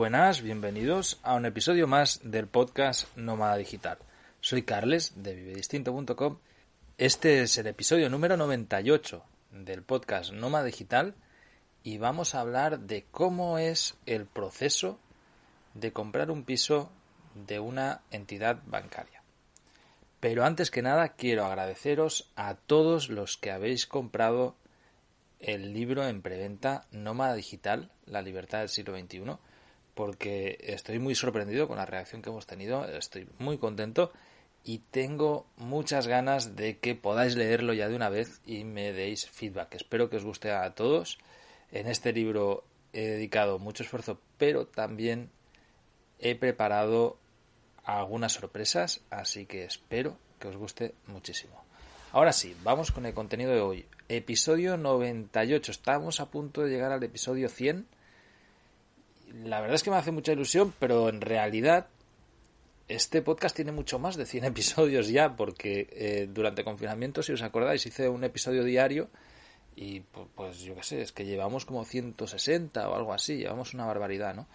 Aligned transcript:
buenas, 0.00 0.40
bienvenidos 0.40 1.20
a 1.22 1.34
un 1.34 1.44
episodio 1.44 1.86
más 1.86 2.20
del 2.24 2.46
podcast 2.46 3.14
Nómada 3.18 3.58
Digital. 3.58 3.98
Soy 4.40 4.62
Carles 4.62 5.12
de 5.22 5.34
vivedistinto.com. 5.34 6.38
Este 6.96 7.42
es 7.42 7.58
el 7.58 7.66
episodio 7.66 8.08
número 8.08 8.38
98 8.38 9.22
del 9.50 9.82
podcast 9.82 10.32
Nómada 10.32 10.64
Digital 10.64 11.14
y 11.82 11.98
vamos 11.98 12.34
a 12.34 12.40
hablar 12.40 12.80
de 12.80 13.04
cómo 13.10 13.58
es 13.58 13.94
el 14.06 14.24
proceso 14.24 14.98
de 15.74 15.92
comprar 15.92 16.30
un 16.30 16.44
piso 16.44 16.90
de 17.34 17.60
una 17.60 18.00
entidad 18.10 18.62
bancaria. 18.64 19.22
Pero 20.18 20.46
antes 20.46 20.70
que 20.70 20.80
nada 20.80 21.10
quiero 21.10 21.44
agradeceros 21.44 22.32
a 22.36 22.54
todos 22.54 23.10
los 23.10 23.36
que 23.36 23.50
habéis 23.50 23.86
comprado 23.86 24.56
el 25.40 25.74
libro 25.74 26.08
en 26.08 26.22
preventa 26.22 26.86
Nómada 26.90 27.34
Digital, 27.34 27.90
La 28.06 28.22
libertad 28.22 28.60
del 28.60 28.70
siglo 28.70 28.98
XXI 28.98 29.36
porque 30.00 30.56
estoy 30.62 30.98
muy 30.98 31.14
sorprendido 31.14 31.68
con 31.68 31.76
la 31.76 31.84
reacción 31.84 32.22
que 32.22 32.30
hemos 32.30 32.46
tenido, 32.46 32.86
estoy 32.86 33.28
muy 33.38 33.58
contento 33.58 34.10
y 34.64 34.78
tengo 34.78 35.44
muchas 35.58 36.06
ganas 36.06 36.56
de 36.56 36.78
que 36.78 36.94
podáis 36.94 37.36
leerlo 37.36 37.74
ya 37.74 37.86
de 37.86 37.96
una 37.96 38.08
vez 38.08 38.40
y 38.46 38.64
me 38.64 38.94
deis 38.94 39.28
feedback. 39.28 39.74
Espero 39.74 40.08
que 40.08 40.16
os 40.16 40.24
guste 40.24 40.52
a 40.52 40.74
todos. 40.74 41.18
En 41.70 41.86
este 41.86 42.14
libro 42.14 42.64
he 42.94 43.08
dedicado 43.08 43.58
mucho 43.58 43.82
esfuerzo, 43.82 44.18
pero 44.38 44.66
también 44.66 45.28
he 46.18 46.34
preparado 46.34 47.18
algunas 47.84 48.32
sorpresas, 48.32 49.02
así 49.10 49.44
que 49.44 49.64
espero 49.64 50.16
que 50.38 50.48
os 50.48 50.56
guste 50.56 50.94
muchísimo. 51.08 51.62
Ahora 52.12 52.32
sí, 52.32 52.56
vamos 52.62 52.90
con 52.90 53.04
el 53.04 53.12
contenido 53.12 53.52
de 53.52 53.60
hoy. 53.60 53.86
Episodio 54.08 54.78
98. 54.78 55.70
Estamos 55.70 56.20
a 56.20 56.30
punto 56.30 56.62
de 56.62 56.70
llegar 56.70 56.90
al 56.90 57.02
episodio 57.02 57.50
100 57.50 57.99
la 59.44 59.60
verdad 59.60 59.76
es 59.76 59.82
que 59.82 59.90
me 59.90 59.96
hace 59.96 60.12
mucha 60.12 60.32
ilusión, 60.32 60.72
pero 60.78 61.08
en 61.08 61.20
realidad 61.20 61.88
este 62.88 63.22
podcast 63.22 63.54
tiene 63.54 63.72
mucho 63.72 63.98
más 63.98 64.16
de 64.16 64.26
100 64.26 64.44
episodios 64.46 65.08
ya, 65.08 65.36
porque 65.36 65.88
eh, 65.92 66.28
durante 66.30 66.64
confinamiento, 66.64 67.22
si 67.22 67.32
os 67.32 67.42
acordáis, 67.42 67.86
hice 67.86 68.08
un 68.08 68.24
episodio 68.24 68.64
diario 68.64 69.08
y 69.76 70.00
pues 70.00 70.58
yo 70.60 70.74
qué 70.74 70.82
sé, 70.82 71.00
es 71.00 71.12
que 71.12 71.24
llevamos 71.24 71.64
como 71.64 71.84
160 71.84 72.88
o 72.88 72.94
algo 72.94 73.14
así, 73.14 73.36
llevamos 73.38 73.72
una 73.72 73.86
barbaridad, 73.86 74.34
¿no? 74.34 74.46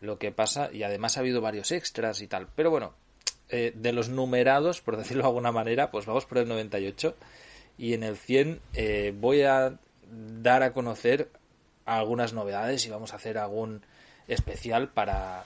Lo 0.00 0.18
que 0.18 0.30
pasa, 0.30 0.70
y 0.72 0.84
además 0.84 1.16
ha 1.16 1.20
habido 1.20 1.40
varios 1.40 1.72
extras 1.72 2.20
y 2.20 2.28
tal, 2.28 2.48
pero 2.54 2.70
bueno, 2.70 2.94
eh, 3.48 3.72
de 3.74 3.92
los 3.92 4.08
numerados, 4.08 4.80
por 4.82 4.96
decirlo 4.98 5.22
de 5.22 5.28
alguna 5.28 5.52
manera, 5.52 5.90
pues 5.90 6.06
vamos 6.06 6.26
por 6.26 6.38
el 6.38 6.48
98 6.48 7.16
y 7.78 7.94
en 7.94 8.02
el 8.02 8.16
100 8.16 8.60
eh, 8.74 9.14
voy 9.16 9.42
a 9.42 9.78
dar 10.10 10.62
a 10.62 10.72
conocer 10.72 11.30
algunas 11.84 12.34
novedades 12.34 12.84
y 12.86 12.90
vamos 12.90 13.12
a 13.12 13.16
hacer 13.16 13.38
algún 13.38 13.82
especial 14.28 14.90
para, 14.90 15.44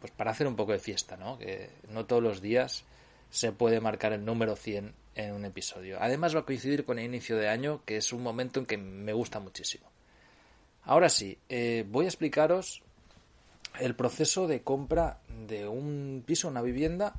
pues 0.00 0.12
para 0.12 0.30
hacer 0.30 0.46
un 0.46 0.56
poco 0.56 0.72
de 0.72 0.78
fiesta, 0.78 1.16
¿no? 1.16 1.38
Que 1.38 1.70
no 1.90 2.06
todos 2.06 2.22
los 2.22 2.40
días 2.40 2.84
se 3.30 3.52
puede 3.52 3.80
marcar 3.80 4.12
el 4.12 4.24
número 4.24 4.56
100 4.56 4.94
en 5.14 5.34
un 5.34 5.44
episodio. 5.44 5.98
Además 6.00 6.34
va 6.34 6.40
a 6.40 6.44
coincidir 6.44 6.84
con 6.84 6.98
el 6.98 7.06
inicio 7.06 7.36
de 7.36 7.48
año, 7.48 7.82
que 7.84 7.96
es 7.96 8.12
un 8.12 8.22
momento 8.22 8.60
en 8.60 8.66
que 8.66 8.78
me 8.78 9.12
gusta 9.12 9.40
muchísimo. 9.40 9.86
Ahora 10.84 11.08
sí, 11.08 11.36
eh, 11.48 11.84
voy 11.88 12.04
a 12.06 12.08
explicaros 12.08 12.82
el 13.80 13.94
proceso 13.94 14.46
de 14.46 14.62
compra 14.62 15.20
de 15.46 15.66
un 15.66 16.22
piso, 16.24 16.48
una 16.48 16.62
vivienda, 16.62 17.14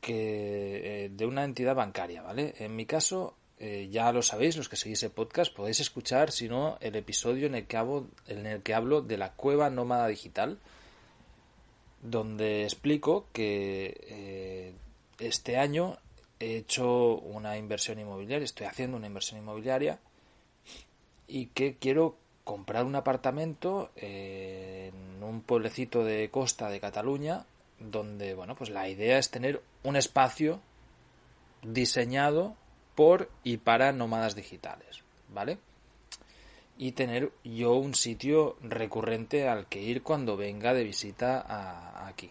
que 0.00 1.04
eh, 1.04 1.08
de 1.10 1.26
una 1.26 1.44
entidad 1.44 1.74
bancaria, 1.74 2.22
¿vale? 2.22 2.54
En 2.58 2.76
mi 2.76 2.86
caso, 2.86 3.36
eh, 3.66 3.88
ya 3.90 4.12
lo 4.12 4.20
sabéis, 4.20 4.58
los 4.58 4.68
que 4.68 4.76
seguís 4.76 5.02
el 5.04 5.10
podcast, 5.10 5.50
podéis 5.50 5.80
escuchar, 5.80 6.30
si 6.30 6.50
no, 6.50 6.76
el 6.82 6.96
episodio 6.96 7.46
en 7.46 7.54
el, 7.54 7.66
que 7.66 7.78
hablo, 7.78 8.08
en 8.26 8.44
el 8.44 8.62
que 8.62 8.74
hablo 8.74 9.00
de 9.00 9.16
la 9.16 9.32
cueva 9.32 9.70
nómada 9.70 10.06
digital, 10.06 10.58
donde 12.02 12.64
explico 12.64 13.26
que 13.32 13.96
eh, 14.06 14.74
este 15.18 15.56
año 15.56 15.96
he 16.40 16.58
hecho 16.58 17.14
una 17.16 17.56
inversión 17.56 17.98
inmobiliaria, 17.98 18.44
estoy 18.44 18.66
haciendo 18.66 18.98
una 18.98 19.06
inversión 19.06 19.40
inmobiliaria 19.40 19.98
y 21.26 21.46
que 21.46 21.76
quiero 21.76 22.18
comprar 22.44 22.84
un 22.84 22.96
apartamento 22.96 23.92
en 23.96 25.22
un 25.22 25.40
pueblecito 25.40 26.04
de 26.04 26.28
costa 26.28 26.68
de 26.68 26.80
Cataluña 26.80 27.46
donde, 27.80 28.34
bueno, 28.34 28.56
pues 28.56 28.68
la 28.68 28.90
idea 28.90 29.16
es 29.16 29.30
tener 29.30 29.62
un 29.84 29.96
espacio 29.96 30.60
diseñado 31.62 32.56
por 32.94 33.30
y 33.42 33.58
para 33.58 33.92
nómadas 33.92 34.34
digitales, 34.34 35.02
¿vale? 35.28 35.58
Y 36.76 36.92
tener 36.92 37.32
yo 37.44 37.74
un 37.74 37.94
sitio 37.94 38.56
recurrente 38.62 39.48
al 39.48 39.66
que 39.66 39.82
ir 39.82 40.02
cuando 40.02 40.36
venga 40.36 40.74
de 40.74 40.84
visita 40.84 42.06
aquí. 42.06 42.30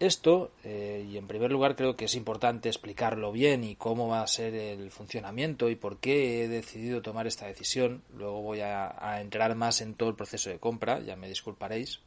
Esto, 0.00 0.50
eh, 0.64 1.06
y 1.08 1.16
en 1.16 1.26
primer 1.26 1.50
lugar 1.50 1.76
creo 1.76 1.96
que 1.96 2.06
es 2.06 2.14
importante 2.14 2.68
explicarlo 2.68 3.32
bien 3.32 3.64
y 3.64 3.76
cómo 3.76 4.08
va 4.08 4.22
a 4.22 4.26
ser 4.26 4.54
el 4.54 4.90
funcionamiento 4.90 5.70
y 5.70 5.76
por 5.76 5.98
qué 5.98 6.44
he 6.44 6.48
decidido 6.48 7.00
tomar 7.00 7.26
esta 7.26 7.46
decisión. 7.46 8.02
Luego 8.14 8.42
voy 8.42 8.60
a 8.60 9.20
entrar 9.20 9.54
más 9.54 9.80
en 9.80 9.94
todo 9.94 10.10
el 10.10 10.16
proceso 10.16 10.50
de 10.50 10.58
compra, 10.58 11.00
ya 11.00 11.16
me 11.16 11.28
disculparéis. 11.28 12.00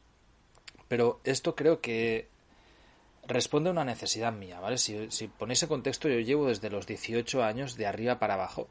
Pero 0.88 1.20
esto 1.24 1.54
creo 1.54 1.80
que 1.80 2.28
responde 3.28 3.68
a 3.68 3.72
una 3.72 3.84
necesidad 3.84 4.32
mía, 4.32 4.58
¿vale? 4.58 4.78
Si, 4.78 5.10
si 5.10 5.28
ponéis 5.28 5.62
en 5.62 5.68
contexto, 5.68 6.08
yo 6.08 6.18
llevo 6.20 6.48
desde 6.48 6.70
los 6.70 6.86
18 6.86 7.44
años 7.44 7.76
de 7.76 7.86
arriba 7.86 8.18
para 8.18 8.34
abajo, 8.34 8.68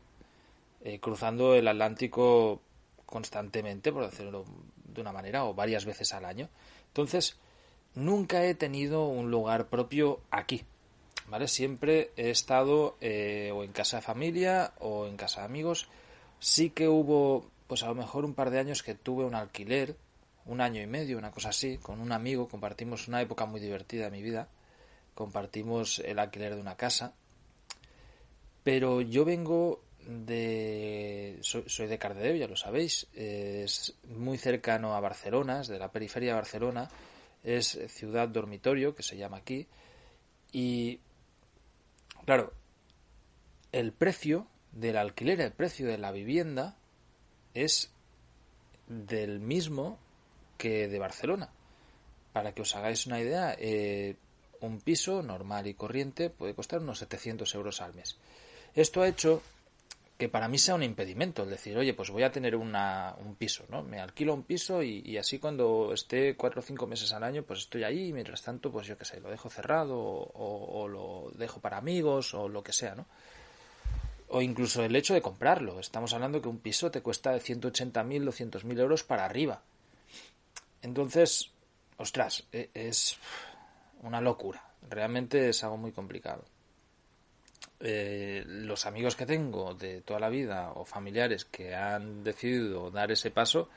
eh, 0.84 1.00
cruzando 1.00 1.54
el 1.54 1.68
Atlántico 1.68 2.62
constantemente, 3.06 3.92
por 3.94 4.10
decirlo 4.10 4.46
de 4.86 5.02
una 5.02 5.14
manera, 5.14 5.46
o 5.46 5.54
varias 5.54 5.86
veces 5.86 6.14
al 6.14 6.26
año. 6.26 6.50
Entonces, 6.88 7.38
nunca 7.94 8.44
he 8.44 8.56
tenido 8.56 9.08
un 9.08 9.30
lugar 9.30 9.68
propio 9.68 10.22
aquí, 10.32 10.64
¿vale? 11.28 11.48
Siempre 11.48 12.12
he 12.18 12.32
estado 12.32 12.98
eh, 13.00 13.52
o 13.54 13.64
en 13.64 13.72
casa 13.72 13.98
de 13.98 14.04
familia 14.04 14.74
o 14.80 15.08
en 15.08 15.18
casa 15.18 15.42
de 15.42 15.46
amigos. 15.46 15.88
Sí 16.40 16.72
que 16.72 16.88
hubo, 16.88 17.46
pues 17.68 17.84
a 17.84 17.88
lo 17.88 17.96
mejor 17.96 18.26
un 18.26 18.34
par 18.34 18.50
de 18.50 18.60
años 18.60 18.82
que 18.82 18.96
tuve 18.96 19.24
un 19.24 19.36
alquiler, 19.36 19.96
un 20.48 20.62
año 20.62 20.82
y 20.82 20.88
medio, 20.88 21.18
una 21.18 21.32
cosa 21.32 21.50
así, 21.50 21.78
con 21.78 22.00
un 22.00 22.12
amigo, 22.12 22.48
compartimos 22.48 23.08
una 23.08 23.22
época 23.22 23.46
muy 23.46 23.60
divertida 23.60 24.06
de 24.06 24.12
mi 24.12 24.22
vida, 24.22 24.48
compartimos 25.14 26.00
el 26.00 26.20
alquiler 26.20 26.56
de 26.56 26.62
una 26.62 26.76
casa, 26.76 27.14
pero 28.64 29.02
yo 29.02 29.26
vengo 29.26 29.82
de... 30.08 31.38
soy, 31.42 31.88
de 31.88 31.98
Cardedeu, 31.98 32.36
ya 32.36 32.48
lo 32.48 32.56
sabéis, 32.56 33.08
es 33.14 33.96
muy 34.08 34.38
cercano 34.38 34.96
a 34.96 35.00
Barcelona, 35.00 35.62
es 35.62 35.68
de 35.68 35.80
la 35.80 35.92
periferia 35.92 36.30
de 36.30 36.36
Barcelona, 36.36 36.90
es 37.44 37.80
ciudad 37.88 38.28
dormitorio, 38.28 38.96
que 38.96 39.04
se 39.04 39.18
llama 39.18 39.38
aquí, 39.38 39.68
y 40.52 41.00
claro, 42.26 42.54
el 43.72 43.92
precio 43.92 44.48
del 44.72 44.98
alquiler, 44.98 45.42
el 45.42 45.52
precio 45.52 45.88
de 45.88 45.98
la 45.98 46.12
vivienda 46.12 46.78
es 47.54 47.92
del 48.88 49.40
mismo 49.40 50.00
que 50.58 50.88
de 50.88 51.00
Barcelona. 51.00 51.50
Para 52.34 52.54
que 52.54 52.62
os 52.62 52.76
hagáis 52.76 53.08
una 53.08 53.20
idea, 53.20 53.56
eh, 53.58 54.16
un 54.62 54.82
piso 54.82 55.22
normal 55.24 55.68
y 55.68 55.74
corriente 55.74 56.30
puede 56.30 56.54
costar 56.54 56.80
unos 56.80 57.00
700 57.00 57.54
euros 57.56 57.82
al 57.82 57.94
mes. 57.94 58.18
Esto 58.76 59.02
ha 59.02 59.08
hecho 59.08 59.42
que 60.18 60.30
para 60.30 60.48
mí 60.48 60.58
sea 60.58 60.76
un 60.76 60.82
impedimento 60.82 61.44
el 61.44 61.50
decir, 61.50 61.78
oye, 61.78 61.94
pues 61.94 62.10
voy 62.10 62.24
a 62.24 62.32
tener 62.32 62.56
una, 62.56 63.16
un 63.24 63.36
piso, 63.36 63.66
¿no? 63.70 63.84
Me 63.84 64.00
alquilo 64.00 64.34
un 64.34 64.44
piso 64.44 64.82
y, 64.82 65.16
así 65.18 65.38
cuando 65.38 65.94
esté 65.94 66.36
cuatro 66.36 66.62
o 66.62 66.64
cinco 66.64 66.88
meses 66.88 67.14
al 67.14 67.24
año, 67.24 67.44
pues 67.44 67.60
estoy 67.60 67.84
ahí 67.84 68.08
y 68.08 68.14
mientras 68.14 68.42
tanto, 68.42 68.72
pues 68.72 68.88
yo 68.88 68.98
qué 68.98 69.06
sé, 69.06 69.20
lo 69.20 69.30
dejo 69.30 69.50
cerrado 69.50 70.00
o, 70.00 70.82
o, 70.82 70.88
lo 70.88 71.32
dejo 71.36 71.60
para 71.60 71.78
amigos 71.78 72.34
o 72.34 72.50
lo 72.50 72.64
que 72.64 72.74
sea, 72.74 72.96
¿no? 72.96 73.06
O 74.30 74.42
incluso 74.42 74.84
el 74.84 74.96
hecho 74.96 75.14
de 75.14 75.22
comprarlo. 75.22 75.80
Estamos 75.80 76.14
hablando 76.14 76.42
que 76.42 76.50
un 76.50 76.60
piso 76.60 76.90
te 76.90 77.02
cuesta 77.02 77.32
de 77.32 77.40
180.000, 77.40 78.26
200.000 78.26 78.80
euros 78.80 79.04
para 79.04 79.24
arriba. 79.24 79.62
Entonces, 80.88 81.52
ostras, 81.98 82.48
e, 82.52 82.70
es 82.74 83.18
una 84.04 84.22
locura. 84.22 84.64
Realmente 84.90 85.50
es 85.50 85.64
algo 85.64 85.78
muy 85.78 85.92
complicado. 85.92 86.46
Eh, 87.80 88.44
los 88.48 88.86
amigos 88.86 89.16
que 89.16 89.26
tengo 89.26 89.74
de 89.76 90.02
toda 90.02 90.20
la 90.20 90.30
vida 90.30 90.72
o 90.72 90.86
familiares 90.86 91.46
que 91.46 91.76
han 91.76 92.24
decidido 92.24 92.90
dar 92.90 93.12
ese 93.12 93.30
paso 93.30 93.70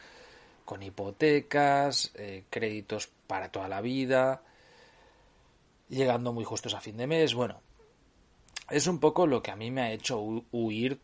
con 0.64 0.82
hipotecas, 0.82 2.12
eh, 2.14 2.44
créditos 2.48 3.08
para 3.26 3.50
toda 3.50 3.68
la 3.68 3.80
vida, 3.80 4.42
llegando 5.88 6.32
muy 6.32 6.44
justos 6.44 6.74
a 6.74 6.80
fin 6.80 6.96
de 6.96 7.08
mes, 7.08 7.34
bueno, 7.34 7.60
es 8.70 8.86
un 8.86 9.00
poco 9.00 9.26
lo 9.26 9.42
que 9.42 9.50
a 9.50 9.56
mí 9.56 9.72
me 9.72 9.82
ha 9.82 9.92
hecho 9.92 10.20
huir 10.52 11.00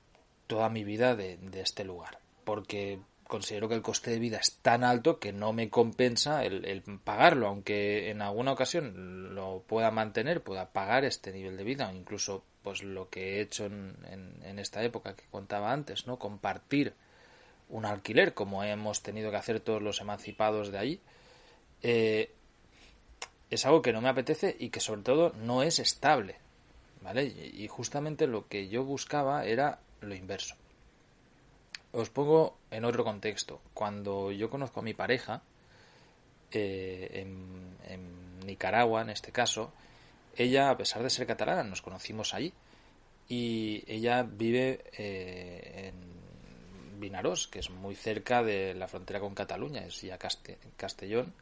toda 0.46 0.68
mi 0.68 0.84
vida 0.84 1.16
de, 1.16 1.36
de 1.38 1.60
este 1.62 1.84
lugar, 1.84 2.20
porque 2.44 3.00
considero 3.26 3.69
que 3.69 3.75
el 3.75 3.82
coste 3.82 4.11
de 4.11 4.19
vida 4.19 4.38
es 4.38 4.58
tan 4.62 4.84
alto 4.84 5.19
que 5.19 5.32
no 5.32 5.52
me 5.52 5.69
compensa 5.69 6.44
el, 6.44 6.82
pagarlo, 7.05 7.49
aunque 7.49 8.11
en 8.11 8.23
alguna 8.23 8.52
ocasión 8.52 9.34
lo 9.34 9.62
pueda 9.67 9.90
mantener, 9.90 10.43
pueda 10.43 10.70
pagar 10.73 11.05
este 11.05 11.32
nivel 11.32 11.56
de 11.56 11.64
vida, 11.64 11.88
o 11.88 11.93
incluso 11.93 12.44
pues 12.62 12.82
lo 12.82 13.08
que 13.11 13.37
he 13.37 13.40
hecho 13.40 13.67
en, 13.67 14.58
esta 14.58 14.82
época 14.82 15.14
que 15.14 15.25
contaba 15.31 15.73
antes, 15.73 16.06
¿no? 16.06 16.19
Compartir 16.19 16.94
un 17.69 17.84
alquiler, 17.84 18.32
como 18.32 18.64
hemos 18.64 19.02
tenido 19.02 19.31
que 19.31 19.37
hacer 19.37 19.61
todos 19.61 19.82
los 19.82 20.00
emancipados 20.00 20.73
de 20.73 20.78
ahí, 20.78 21.00
eh, 21.82 22.32
es 23.50 23.67
algo 23.67 23.82
que 23.82 23.93
no 23.93 24.00
me 24.00 24.08
apetece 24.08 24.56
y 24.58 24.70
que 24.70 24.81
sobre 24.81 25.02
todo 25.02 25.32
no 25.40 25.62
es 25.62 25.78
estable. 25.78 26.37
¿Vale? 27.02 27.25
Y 27.25 27.69
justamente 27.69 28.26
lo 28.26 28.49
que 28.49 28.67
yo 28.69 28.82
buscaba 28.82 29.44
era 29.44 29.78
lo 30.00 30.14
inverso. 30.14 30.56
Os 31.96 32.10
pongo 32.10 32.58
en 32.70 32.84
otro 32.84 33.04
contexto. 33.04 33.62
Cuando 33.72 34.31
yo 34.31 34.50
conozco 34.50 34.81
a 34.81 34.82
mi 34.82 34.93
pareja, 34.93 35.40
eh, 36.52 37.25
en, 37.25 38.44
Nicaragua 38.44 39.00
en 39.00 39.08
este 39.08 39.32
caso, 39.32 39.72
ella, 40.37 40.69
a 40.69 40.76
pesar 40.76 41.02
de 41.02 41.08
ser 41.08 41.26
catalana, 41.26 41.64
nos 41.64 41.81
conocimos 41.81 42.34
allí. 42.34 42.52
Y 43.31 43.82
ella 43.87 44.22
vive 44.22 44.84
eh, 44.93 45.88
en 45.88 47.00
Vinarós, 47.00 47.48
que 47.48 47.60
es 47.60 47.70
muy 47.70 47.94
cerca 47.94 48.42
de 48.42 48.75
la 48.75 48.88
frontera 48.88 49.19
con 49.19 49.34
Cataluña, 49.34 49.87
es 49.87 50.02
ya 50.02 50.19
Castellón. 50.76 51.32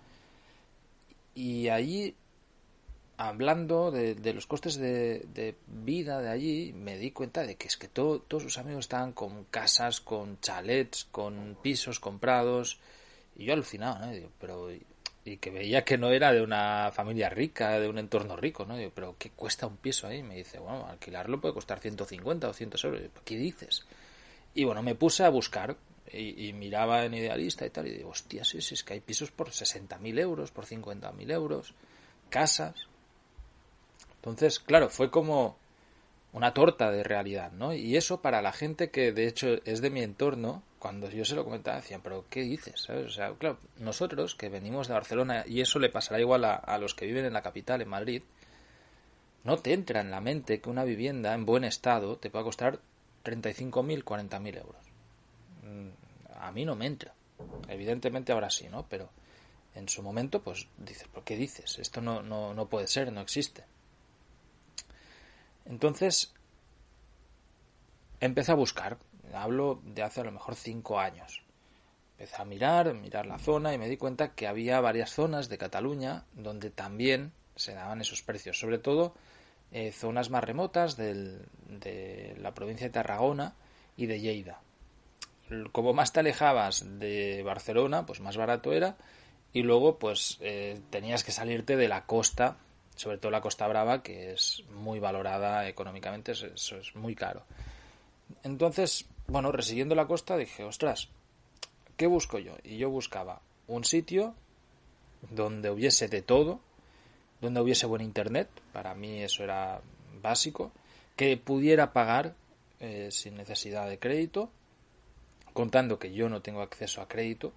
Y 1.35 1.69
allí 1.69 2.15
hablando 3.17 3.91
de, 3.91 4.33
los 4.35 4.47
costes 4.47 4.77
de, 4.77 5.57
vida 5.67 6.21
de 6.21 6.29
allí, 6.29 6.73
me 6.73 6.99
di 6.99 7.11
cuenta 7.11 7.43
de 7.43 7.57
que 7.57 7.69
es 7.69 7.77
que 7.77 7.89
todos 7.89 8.43
sus 8.43 8.59
amigos 8.59 8.85
estaban 8.87 9.13
con 9.13 9.45
casas, 9.45 10.01
con 10.01 10.41
chalets, 10.41 11.07
con 11.11 11.57
pisos 11.63 12.01
comprados. 12.01 12.81
Y 13.37 13.47
yo 13.47 13.53
alucinaba, 13.53 14.07
¿no? 14.07 14.29
pero, 14.41 14.69
y 15.25 15.39
que 15.39 15.51
veía 15.51 15.85
que 15.85 15.97
no 15.97 16.11
era 16.11 16.33
de 16.33 16.43
una 16.43 16.91
familia 16.93 17.31
rica, 17.31 17.81
de 17.81 17.89
un 17.89 17.99
entorno 17.99 18.37
rico, 18.37 18.67
¿no? 18.67 18.77
Pero 18.95 19.17
¿qué 19.19 19.31
cuesta 19.31 19.67
un 19.67 19.79
piso 19.79 20.07
ahí? 20.07 20.23
Me 20.23 20.37
dice, 20.37 20.59
bueno, 20.59 20.87
alquilarlo 20.87 21.41
puede 21.41 21.55
costar 21.55 21.81
150 21.81 22.47
o 22.47 22.51
200 22.51 22.85
euros. 22.85 23.01
¿Qué 23.25 23.37
dices? 23.37 23.87
Y 24.55 24.65
bueno, 24.65 24.83
me 24.83 24.95
puse 24.95 25.25
a 25.25 25.31
buscar 25.31 25.77
y, 26.13 26.53
miraba 26.53 27.05
en 27.05 27.15
Idealista 27.15 27.67
y 27.67 27.71
tal, 27.71 27.89
y 27.89 27.93
digo, 27.93 28.11
hostia, 28.11 28.45
sí, 28.45 28.61
sí, 28.61 28.75
es 28.75 28.85
que 28.85 28.93
hay 28.93 29.01
pisos 29.01 29.31
por 29.31 29.51
60.000 29.51 30.19
euros, 30.21 30.51
por 30.51 30.67
50.000 30.67 31.33
euros, 31.33 31.75
casas. 32.29 32.87
Entonces, 34.25 34.59
claro, 34.59 34.89
fue 34.89 35.11
como 35.11 35.59
una 36.33 36.55
torta 36.55 36.91
de 36.91 37.05
realidad, 37.05 37.53
¿no? 37.53 37.75
Y 37.75 37.99
eso 37.99 38.23
para 38.23 38.41
la 38.41 38.53
gente 38.53 38.89
que 38.89 39.13
de 39.13 39.29
hecho 39.29 39.59
es 39.67 39.83
de 39.83 39.91
mi 39.91 40.01
entorno, 40.01 40.63
cuando 40.79 41.11
yo 41.11 41.27
se 41.27 41.35
lo 41.35 41.45
comentaba, 41.45 41.77
decían, 41.77 42.01
pero 42.03 42.25
¿qué 42.31 42.41
dices? 42.41 42.89
O 42.89 43.11
sea, 43.11 43.35
claro, 43.35 43.59
nosotros 43.77 44.35
que 44.35 44.49
venimos 44.49 44.89
de 44.89 44.95
Barcelona, 44.95 45.45
y 45.47 45.61
eso 45.61 45.79
le 45.79 45.91
pasará 45.91 46.21
igual 46.21 46.47
a, 46.47 46.55
a 46.55 46.79
los 46.79 46.95
que 46.95 47.05
viven 47.05 47.27
en 47.27 47.35
la 47.35 47.43
capital, 47.43 47.83
en 47.83 47.89
Madrid, 47.91 48.23
no 49.45 49.59
te 49.59 49.75
entra 49.75 50.01
en 50.01 50.11
la 50.11 50.23
mente 50.23 50.59
que 50.63 50.71
una 50.71 50.85
vivienda 50.85 51.35
en 51.35 51.45
buen 51.45 51.65
estado 51.65 52.17
te 52.17 52.31
pueda 52.31 52.45
costar 52.45 52.81
35.000, 53.27 54.05
40.000 54.05 54.57
euros. 54.57 54.83
Mm, 55.65 55.89
a 56.41 56.51
mí 56.51 56.65
no 56.65 56.77
me 56.77 56.87
entra. 56.87 57.13
Evidentemente 57.69 58.33
ahora 58.33 58.49
sí, 58.49 58.69
¿no? 58.71 58.87
Pero 58.89 59.11
en 59.75 59.87
su 59.87 60.03
momento, 60.03 60.43
pues 60.43 60.67
dices, 60.79 61.09
¿por 61.09 61.25
qué 61.25 61.37
dices? 61.37 61.79
Esto 61.79 62.01
no, 62.01 62.23
no, 62.23 62.55
no 62.55 62.69
puede 62.69 62.87
ser, 62.87 63.13
no 63.13 63.21
existe. 63.21 63.65
Entonces, 65.67 66.35
empecé 68.21 68.53
a 68.53 68.57
buscar. 68.57 68.99
Hablo 69.33 69.81
de 69.85 70.03
hace 70.03 70.21
a 70.21 70.25
lo 70.25 70.33
mejor 70.33 70.55
cinco 70.55 70.99
años. 70.99 71.43
Empecé 72.13 72.41
a 72.41 72.45
mirar, 72.45 72.95
mirar 72.95 73.27
la 73.27 73.39
zona 73.39 73.75
y 73.75 73.79
me 73.79 73.89
di 73.89 73.97
cuenta 73.97 74.35
que 74.35 74.47
había 74.47 74.81
varias 74.81 75.11
zonas 75.11 75.49
de 75.49 75.59
Cataluña 75.59 76.25
donde 76.33 76.71
también 76.71 77.33
se 77.57 77.75
daban 77.75 78.01
esos 78.01 78.23
precios. 78.23 78.59
Sobre 78.59 78.79
todo 78.79 79.15
eh, 79.73 79.91
zonas 79.91 80.31
más 80.31 80.45
remotas 80.45 80.97
de 80.97 81.41
la 82.39 82.55
provincia 82.55 82.87
de 82.87 82.93
Tarragona 82.93 83.55
y 83.97 84.07
de 84.07 84.21
Lleida. 84.21 84.61
Como 85.73 85.93
más 85.93 86.13
te 86.13 86.21
alejabas 86.21 86.85
de 86.99 87.43
Barcelona, 87.43 88.07
pues 88.07 88.21
más 88.21 88.37
barato 88.37 88.73
era. 88.73 88.97
Y 89.53 89.63
luego, 89.63 89.99
pues 89.99 90.39
eh, 90.41 90.81
tenías 90.91 91.23
que 91.23 91.33
salirte 91.33 91.77
de 91.77 91.89
la 91.89 92.07
costa 92.07 92.59
sobre 92.97 93.19
todo 93.19 93.31
la 93.31 93.41
Costa 93.41 93.67
Brava, 93.67 94.03
que 94.03 94.33
es 94.33 94.63
muy 94.71 95.01
valorada 95.01 95.69
económicamente, 95.69 96.33
eso 96.33 96.77
es 96.77 96.95
muy 96.95 97.15
caro. 97.15 97.45
Entonces, 98.43 99.07
bueno, 99.27 99.53
resiguiendo 99.53 99.95
la 99.95 100.07
costa, 100.07 100.37
dije, 100.37 100.65
ostras, 100.65 101.09
¿qué 101.97 102.07
busco 102.07 102.39
yo? 102.39 102.57
Y 102.63 102.79
yo 102.79 102.91
buscaba 102.91 103.41
un 103.67 103.85
sitio 103.85 104.35
donde 105.31 105.71
hubiese 105.71 106.09
de 106.09 106.23
todo, 106.23 106.61
donde 107.41 107.61
hubiese 107.61 107.87
buen 107.87 108.03
internet, 108.03 108.49
para 108.73 108.95
mí 108.95 109.23
eso 109.23 109.43
era 109.43 109.81
básico, 110.23 110.73
que 111.17 111.37
pudiera 111.37 111.93
pagar 111.93 112.35
eh, 112.81 113.09
sin 113.11 113.37
necesidad 113.37 113.89
de 113.89 113.99
crédito, 113.99 114.51
contando 115.53 115.99
que 115.99 116.13
yo 116.13 116.29
no 116.29 116.43
tengo 116.43 116.63
acceso 116.63 117.01
a 117.01 117.09
crédito, 117.09 117.53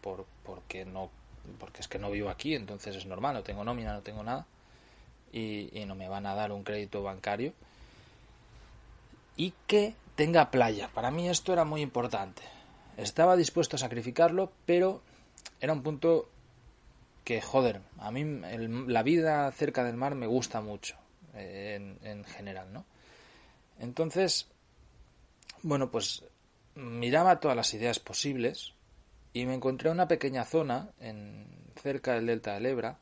por, 0.00 0.26
porque 0.44 0.84
no 0.84 1.10
porque 1.58 1.80
es 1.80 1.88
que 1.88 1.98
no 1.98 2.10
vivo 2.10 2.28
aquí, 2.28 2.54
entonces 2.54 2.94
es 2.94 3.06
normal, 3.06 3.32
no 3.32 3.42
tengo 3.42 3.64
nómina, 3.64 3.94
no 3.94 4.02
tengo 4.02 4.22
nada 4.22 4.46
y, 5.32 5.84
no 5.86 5.94
me 5.94 6.08
van 6.08 6.26
a 6.26 6.34
dar 6.34 6.52
un 6.52 6.64
crédito 6.64 7.02
bancario. 7.02 7.52
Y 9.36 9.52
que 9.66 9.94
tenga 10.16 10.50
playa. 10.50 10.88
Para 10.92 11.10
mí 11.10 11.28
esto 11.28 11.52
era 11.52 11.64
muy 11.64 11.80
importante. 11.80 12.42
Estaba 12.96 13.36
dispuesto 13.36 13.76
a 13.76 13.78
sacrificarlo, 13.78 14.52
pero 14.66 15.02
era 15.60 15.72
un 15.72 15.82
punto 15.82 16.28
que, 17.24 17.40
joder, 17.40 17.80
a 17.98 18.10
mí 18.10 18.24
la 18.86 19.02
vida 19.02 19.50
cerca 19.52 19.84
del 19.84 19.96
mar 19.96 20.14
me 20.14 20.26
gusta 20.26 20.60
mucho, 20.60 20.96
eh, 21.34 21.74
en, 21.76 21.98
en, 22.08 22.24
general, 22.24 22.72
¿no? 22.72 22.84
Entonces, 23.78 24.48
bueno, 25.62 25.90
pues 25.90 26.24
miraba 26.74 27.38
todas 27.38 27.56
las 27.56 27.72
ideas 27.74 27.98
posibles 28.00 28.72
y 29.32 29.46
me 29.46 29.54
encontré 29.54 29.90
una 29.90 30.08
pequeña 30.08 30.44
zona 30.44 30.90
en, 31.00 31.46
cerca 31.80 32.14
del 32.14 32.26
delta 32.26 32.54
del 32.54 32.66
Ebra 32.66 32.98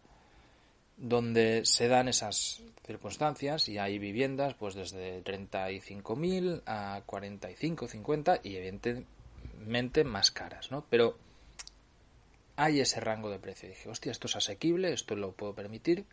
donde 0.96 1.62
se 1.64 1.88
dan 1.88 2.08
esas 2.08 2.62
circunstancias 2.87 3.69
y 3.69 3.78
hay 3.78 3.98
viviendas 3.98 4.54
pues 4.54 4.75
desde 4.75 5.22
35.000 5.22 6.62
a 6.66 7.02
45, 7.04 7.88
50 7.88 8.40
y 8.43 8.56
evidentemente 8.56 10.04
más 10.04 10.31
caras, 10.31 10.70
¿no? 10.70 10.84
Pero 10.88 11.19
hay 12.56 12.81
ese 12.81 13.00
rango 13.00 13.31
de 13.31 13.38
precio. 13.38 13.69
dije, 13.69 13.88
hostia, 13.88 14.12
esto 14.12 14.26
es 14.26 14.37
asequible, 14.37 14.93
esto 14.93 15.14
lo 15.14 15.32
puedo 15.32 15.54
permitir, 15.54 16.06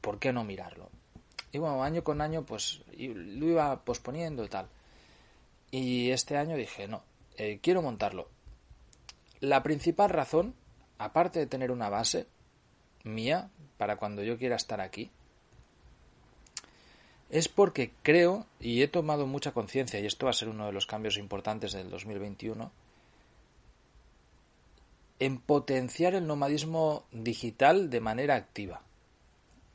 ¿por 0.00 0.18
qué 0.18 0.32
no 0.32 0.44
mirarlo? 0.44 0.90
Y 1.52 1.58
bueno, 1.58 1.82
año 1.82 2.02
con 2.02 2.20
año 2.20 2.44
pues 2.44 2.82
lo 2.96 3.46
iba 3.46 3.84
posponiendo 3.84 4.44
y 4.44 4.48
tal. 4.48 4.68
Y 5.70 6.10
este 6.10 6.36
año 6.36 6.56
dije, 6.56 6.88
no, 6.88 7.02
eh, 7.36 7.58
quiero 7.62 7.82
montarlo. 7.82 8.28
La 9.40 9.62
principal 9.62 10.10
razón, 10.10 10.54
aparte 10.98 11.38
de 11.38 11.46
tener 11.46 11.70
una 11.70 11.90
base, 11.90 12.26
mía 13.04 13.50
para 13.76 13.96
cuando 13.96 14.22
yo 14.22 14.38
quiera 14.38 14.56
estar 14.56 14.80
aquí 14.80 15.10
es 17.30 17.48
porque 17.48 17.92
creo 18.02 18.46
y 18.58 18.82
he 18.82 18.88
tomado 18.88 19.26
mucha 19.26 19.52
conciencia, 19.52 20.00
y 20.00 20.06
esto 20.06 20.26
va 20.26 20.30
a 20.30 20.34
ser 20.34 20.48
uno 20.48 20.66
de 20.66 20.72
los 20.72 20.86
cambios 20.86 21.18
importantes 21.18 21.72
del 21.72 21.90
2021, 21.90 22.70
en 25.18 25.38
potenciar 25.38 26.14
el 26.14 26.26
nomadismo 26.26 27.04
digital 27.12 27.90
de 27.90 28.00
manera 28.00 28.36
activa. 28.36 28.82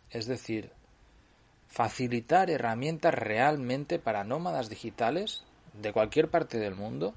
Es 0.09 0.25
decir, 0.25 0.71
facilitar 1.67 2.49
herramientas 2.49 3.13
realmente 3.13 3.99
para 3.99 4.23
nómadas 4.23 4.69
digitales 4.69 5.43
de 5.73 5.91
cualquier 5.91 6.29
parte 6.29 6.59
del 6.59 6.75
mundo 6.75 7.13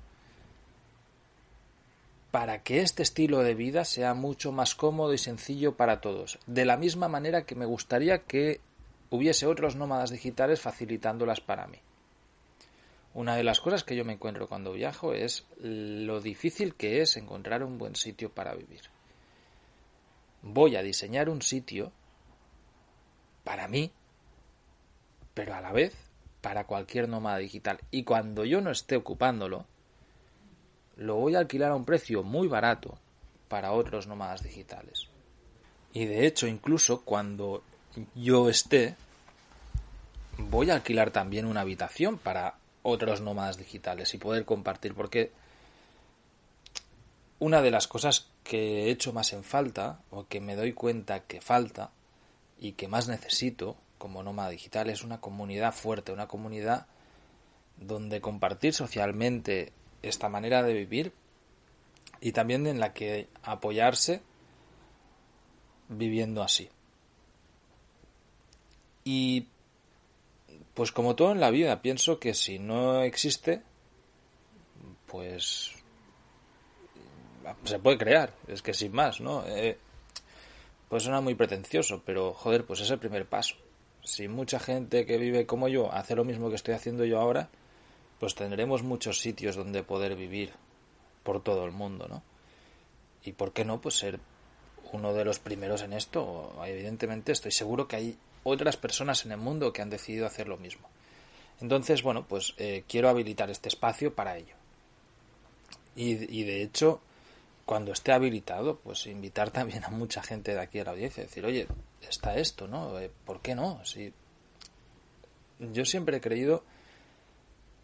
para 2.30 2.62
que 2.62 2.80
este 2.80 3.02
estilo 3.02 3.42
de 3.42 3.54
vida 3.54 3.84
sea 3.84 4.14
mucho 4.14 4.52
más 4.52 4.74
cómodo 4.74 5.12
y 5.12 5.18
sencillo 5.18 5.76
para 5.76 6.00
todos. 6.00 6.38
De 6.46 6.64
la 6.64 6.76
misma 6.76 7.08
manera 7.08 7.46
que 7.46 7.54
me 7.54 7.66
gustaría 7.66 8.18
que 8.24 8.60
hubiese 9.10 9.46
otros 9.46 9.76
nómadas 9.76 10.10
digitales 10.10 10.60
facilitándolas 10.60 11.40
para 11.40 11.66
mí. 11.66 11.78
Una 13.14 13.36
de 13.36 13.44
las 13.44 13.60
cosas 13.60 13.82
que 13.82 13.96
yo 13.96 14.04
me 14.04 14.12
encuentro 14.12 14.48
cuando 14.48 14.72
viajo 14.72 15.14
es 15.14 15.46
lo 15.58 16.20
difícil 16.20 16.74
que 16.74 17.00
es 17.00 17.16
encontrar 17.16 17.62
un 17.62 17.78
buen 17.78 17.96
sitio 17.96 18.30
para 18.30 18.54
vivir. 18.54 18.82
Voy 20.42 20.76
a 20.76 20.82
diseñar 20.82 21.30
un 21.30 21.40
sitio 21.40 21.92
para 23.42 23.68
mí, 23.68 23.90
pero 25.32 25.54
a 25.54 25.62
la 25.62 25.72
vez 25.72 25.94
para 26.42 26.66
cualquier 26.66 27.08
nómada 27.08 27.38
digital. 27.38 27.78
Y 27.90 28.04
cuando 28.04 28.44
yo 28.44 28.60
no 28.60 28.70
esté 28.70 28.96
ocupándolo, 28.96 29.64
lo 30.96 31.16
voy 31.16 31.34
a 31.34 31.40
alquilar 31.40 31.72
a 31.72 31.76
un 31.76 31.84
precio 31.84 32.22
muy 32.22 32.48
barato 32.48 32.98
para 33.48 33.72
otros 33.72 34.06
nómadas 34.06 34.42
digitales. 34.42 35.08
Y 35.92 36.06
de 36.06 36.26
hecho, 36.26 36.46
incluso 36.46 37.02
cuando 37.02 37.62
yo 38.14 38.48
esté, 38.48 38.96
voy 40.38 40.70
a 40.70 40.74
alquilar 40.74 41.10
también 41.10 41.46
una 41.46 41.62
habitación 41.62 42.18
para 42.18 42.56
otros 42.82 43.20
nómadas 43.20 43.56
digitales 43.56 44.12
y 44.14 44.18
poder 44.18 44.44
compartir, 44.44 44.94
porque 44.94 45.32
una 47.38 47.62
de 47.62 47.70
las 47.70 47.88
cosas 47.88 48.28
que 48.44 48.84
he 48.84 48.90
hecho 48.90 49.12
más 49.12 49.32
en 49.32 49.44
falta, 49.44 50.00
o 50.10 50.26
que 50.26 50.40
me 50.40 50.56
doy 50.56 50.72
cuenta 50.72 51.20
que 51.20 51.40
falta, 51.40 51.90
y 52.58 52.72
que 52.72 52.88
más 52.88 53.08
necesito 53.08 53.76
como 53.98 54.22
nómada 54.22 54.50
digital, 54.50 54.88
es 54.88 55.02
una 55.02 55.20
comunidad 55.20 55.74
fuerte, 55.74 56.12
una 56.12 56.28
comunidad 56.28 56.86
donde 57.76 58.20
compartir 58.20 58.72
socialmente 58.72 59.72
esta 60.02 60.28
manera 60.28 60.62
de 60.62 60.74
vivir 60.74 61.12
y 62.20 62.32
también 62.32 62.66
en 62.66 62.80
la 62.80 62.92
que 62.92 63.28
apoyarse 63.42 64.22
viviendo 65.88 66.42
así. 66.42 66.68
Y 69.04 69.46
pues 70.74 70.92
como 70.92 71.14
todo 71.14 71.32
en 71.32 71.40
la 71.40 71.50
vida, 71.50 71.80
pienso 71.80 72.18
que 72.18 72.34
si 72.34 72.58
no 72.58 73.02
existe, 73.02 73.62
pues 75.06 75.72
se 77.64 77.78
puede 77.78 77.98
crear, 77.98 78.34
es 78.48 78.62
que 78.62 78.74
sin 78.74 78.92
más, 78.92 79.20
¿no? 79.20 79.44
Eh, 79.46 79.78
pues 80.88 81.04
suena 81.04 81.20
muy 81.20 81.34
pretencioso, 81.34 82.02
pero 82.04 82.32
joder, 82.34 82.64
pues 82.64 82.80
es 82.80 82.90
el 82.90 82.98
primer 82.98 83.26
paso. 83.26 83.56
Si 84.02 84.28
mucha 84.28 84.58
gente 84.58 85.06
que 85.06 85.18
vive 85.18 85.46
como 85.46 85.68
yo 85.68 85.92
hace 85.92 86.14
lo 86.14 86.24
mismo 86.24 86.48
que 86.48 86.56
estoy 86.56 86.74
haciendo 86.74 87.04
yo 87.04 87.20
ahora, 87.20 87.48
pues 88.18 88.34
tendremos 88.34 88.82
muchos 88.82 89.20
sitios 89.20 89.56
donde 89.56 89.82
poder 89.82 90.16
vivir 90.16 90.52
por 91.22 91.42
todo 91.42 91.64
el 91.64 91.72
mundo, 91.72 92.06
¿no? 92.08 92.22
Y 93.24 93.32
por 93.32 93.52
qué 93.52 93.64
no, 93.64 93.80
pues 93.80 93.96
ser 93.96 94.20
uno 94.92 95.12
de 95.12 95.24
los 95.24 95.38
primeros 95.38 95.82
en 95.82 95.92
esto. 95.92 96.54
Evidentemente 96.64 97.32
estoy 97.32 97.50
seguro 97.50 97.88
que 97.88 97.96
hay 97.96 98.18
otras 98.44 98.76
personas 98.76 99.24
en 99.24 99.32
el 99.32 99.38
mundo 99.38 99.72
que 99.72 99.82
han 99.82 99.90
decidido 99.90 100.26
hacer 100.26 100.48
lo 100.48 100.56
mismo. 100.56 100.88
Entonces, 101.60 102.02
bueno, 102.02 102.26
pues 102.26 102.54
eh, 102.58 102.84
quiero 102.86 103.08
habilitar 103.08 103.50
este 103.50 103.68
espacio 103.68 104.14
para 104.14 104.36
ello. 104.36 104.54
Y, 105.96 106.40
y, 106.40 106.44
de 106.44 106.62
hecho, 106.62 107.00
cuando 107.64 107.92
esté 107.92 108.12
habilitado, 108.12 108.76
pues 108.76 109.06
invitar 109.06 109.50
también 109.52 109.84
a 109.84 109.88
mucha 109.88 110.22
gente 110.22 110.52
de 110.52 110.60
aquí 110.60 110.78
a 110.78 110.84
la 110.84 110.92
audiencia, 110.92 111.24
decir, 111.24 111.44
oye, 111.44 111.66
está 112.08 112.36
esto, 112.36 112.68
¿no? 112.68 112.98
Eh, 113.00 113.10
¿Por 113.24 113.40
qué 113.40 113.54
no? 113.54 113.84
Si... 113.84 114.12
Yo 115.58 115.86
siempre 115.86 116.18
he 116.18 116.20
creído 116.20 116.64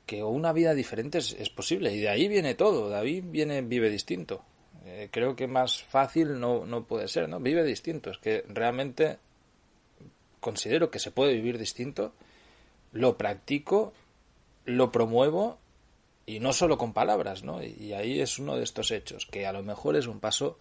que 0.06 0.22
una 0.22 0.52
vida 0.52 0.74
diferente 0.74 1.18
es, 1.18 1.50
posible 1.50 1.92
y 1.92 2.00
de 2.00 2.08
ahí 2.08 2.28
viene 2.28 2.54
todo, 2.54 2.88
de 2.90 2.96
ahí 2.96 3.20
viene 3.20 3.62
vive 3.62 3.90
distinto. 3.90 4.42
Eh, 4.84 5.08
creo 5.10 5.36
que 5.36 5.46
más 5.46 5.82
fácil 5.82 6.40
no, 6.40 6.66
no 6.66 6.84
puede 6.84 7.08
ser, 7.08 7.28
¿no? 7.28 7.38
Vive 7.38 7.62
distinto, 7.64 8.10
es 8.10 8.18
que 8.18 8.44
realmente 8.48 9.18
considero 10.40 10.90
que 10.90 10.98
se 10.98 11.12
puede 11.12 11.34
vivir 11.34 11.56
distinto, 11.56 12.12
lo 12.92 13.16
practico, 13.16 13.92
lo 14.64 14.90
promuevo 14.90 15.58
y 16.26 16.40
no 16.40 16.52
solo 16.52 16.78
con 16.78 16.92
palabras, 16.92 17.42
¿no? 17.44 17.62
Y 17.62 17.92
ahí 17.92 18.20
es 18.20 18.38
uno 18.38 18.56
de 18.56 18.64
estos 18.64 18.90
hechos, 18.90 19.26
que 19.26 19.46
a 19.46 19.52
lo 19.52 19.62
mejor 19.62 19.96
es 19.96 20.06
un 20.06 20.20
paso 20.20 20.58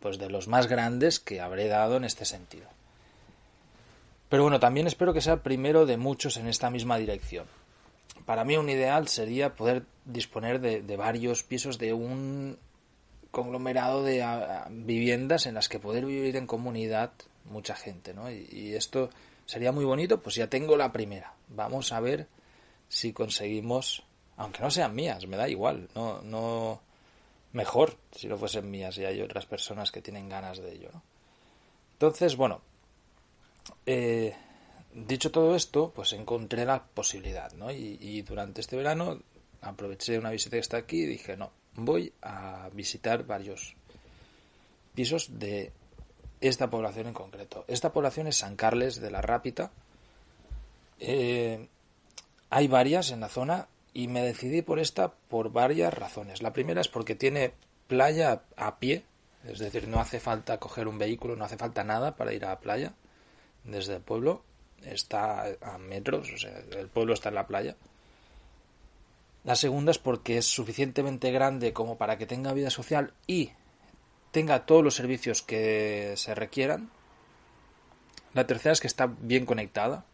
pues 0.00 0.18
de 0.18 0.28
los 0.28 0.48
más 0.48 0.66
grandes 0.66 1.18
que 1.18 1.40
habré 1.40 1.68
dado 1.68 1.96
en 1.96 2.04
este 2.04 2.24
sentido. 2.24 2.66
Pero 4.28 4.42
bueno, 4.42 4.60
también 4.60 4.86
espero 4.86 5.14
que 5.14 5.20
sea 5.20 5.42
primero 5.42 5.86
de 5.86 5.96
muchos 5.96 6.36
en 6.36 6.48
esta 6.48 6.68
misma 6.68 6.98
dirección. 6.98 7.46
Para 8.24 8.44
mí 8.44 8.56
un 8.56 8.70
ideal 8.70 9.08
sería 9.08 9.54
poder 9.54 9.84
disponer 10.04 10.60
de, 10.60 10.96
varios 10.96 11.42
pisos 11.42 11.78
de 11.78 11.92
un 11.92 12.58
conglomerado 13.30 14.02
de 14.02 14.24
viviendas 14.70 15.46
en 15.46 15.54
las 15.54 15.68
que 15.68 15.78
poder 15.78 16.06
vivir 16.06 16.36
en 16.36 16.46
comunidad 16.46 17.12
mucha 17.44 17.74
gente, 17.74 18.14
¿no? 18.14 18.30
y 18.30 18.74
esto 18.74 19.10
sería 19.44 19.72
muy 19.72 19.84
bonito, 19.84 20.22
pues 20.22 20.36
ya 20.36 20.48
tengo 20.48 20.76
la 20.76 20.92
primera. 20.92 21.34
Vamos 21.48 21.92
a 21.92 22.00
ver 22.00 22.26
si 22.88 23.12
conseguimos 23.12 24.04
aunque 24.36 24.62
no 24.62 24.70
sean 24.70 24.94
mías, 24.94 25.26
me 25.26 25.36
da 25.36 25.48
igual, 25.48 25.88
no, 25.94 26.20
no, 26.22 26.80
mejor 27.52 27.96
si 28.12 28.26
no 28.26 28.36
fuesen 28.36 28.70
mías 28.70 28.98
y 28.98 29.04
hay 29.04 29.20
otras 29.20 29.46
personas 29.46 29.92
que 29.92 30.02
tienen 30.02 30.28
ganas 30.28 30.58
de 30.58 30.72
ello, 30.72 30.90
¿no? 30.92 31.02
Entonces, 31.92 32.36
bueno, 32.36 32.60
eh, 33.86 34.34
dicho 34.94 35.30
todo 35.30 35.56
esto, 35.56 35.92
pues 35.94 36.12
encontré 36.12 36.64
la 36.64 36.82
posibilidad, 36.82 37.52
¿no? 37.52 37.70
Y, 37.70 38.22
durante 38.22 38.60
este 38.60 38.76
verano 38.76 39.20
aproveché 39.60 40.18
una 40.18 40.30
visita 40.30 40.56
que 40.56 40.60
está 40.60 40.76
aquí 40.76 41.02
y 41.02 41.06
dije, 41.06 41.36
no, 41.36 41.50
voy 41.74 42.12
a 42.22 42.68
visitar 42.72 43.26
varios 43.26 43.74
pisos 44.94 45.38
de 45.38 45.72
esta 46.40 46.70
población 46.70 47.08
en 47.08 47.14
concreto. 47.14 47.64
Esta 47.66 47.92
población 47.92 48.26
es 48.26 48.36
San 48.36 48.56
Carles 48.56 49.00
de 49.00 49.10
la 49.10 49.22
Rápita. 49.22 49.72
Eh, 51.00 51.68
hay 52.50 52.68
varias 52.68 53.10
en 53.10 53.20
la 53.20 53.28
zona 53.28 53.68
y 53.94 54.08
me 54.08 54.22
decidí 54.22 54.62
por 54.62 54.78
esta 54.78 55.12
por 55.12 55.50
varias 55.50 55.92
razones. 55.92 56.42
La 56.42 56.52
primera 56.52 56.80
es 56.80 56.88
porque 56.88 57.14
tiene 57.14 57.54
playa 57.88 58.42
a 58.56 58.78
pie, 58.78 59.04
es 59.44 59.58
decir, 59.58 59.88
no 59.88 59.98
hace 59.98 60.20
falta 60.20 60.58
coger 60.58 60.86
un 60.88 60.98
vehículo, 60.98 61.36
no 61.36 61.44
hace 61.44 61.56
falta 61.56 61.84
nada 61.84 62.16
para 62.16 62.32
ir 62.32 62.44
a 62.44 62.50
la 62.50 62.60
playa 62.60 62.92
desde 63.64 63.96
el 63.96 64.02
pueblo. 64.02 64.42
Está 64.84 65.46
a 65.60 65.78
metros, 65.78 66.32
o 66.32 66.36
sea, 66.36 66.58
el 66.78 66.88
pueblo 66.88 67.14
está 67.14 67.30
en 67.30 67.34
la 67.36 67.46
playa. 67.46 67.76
La 69.44 69.56
segunda 69.56 69.90
es 69.90 69.98
porque 69.98 70.38
es 70.38 70.46
suficientemente 70.46 71.30
grande 71.30 71.72
como 71.72 71.98
para 71.98 72.16
que 72.18 72.26
tenga 72.26 72.52
vida 72.52 72.70
social 72.70 73.12
y 73.26 73.50
tenga 74.30 74.66
todos 74.66 74.82
los 74.82 74.94
servicios 74.94 75.42
que 75.42 76.14
se 76.16 76.34
requieran. 76.34 76.90
La 78.32 78.46
tercera 78.46 78.72
es 78.72 78.80
que 78.80 78.86
está 78.86 79.06
bien 79.06 79.46
conectada, 79.46 80.04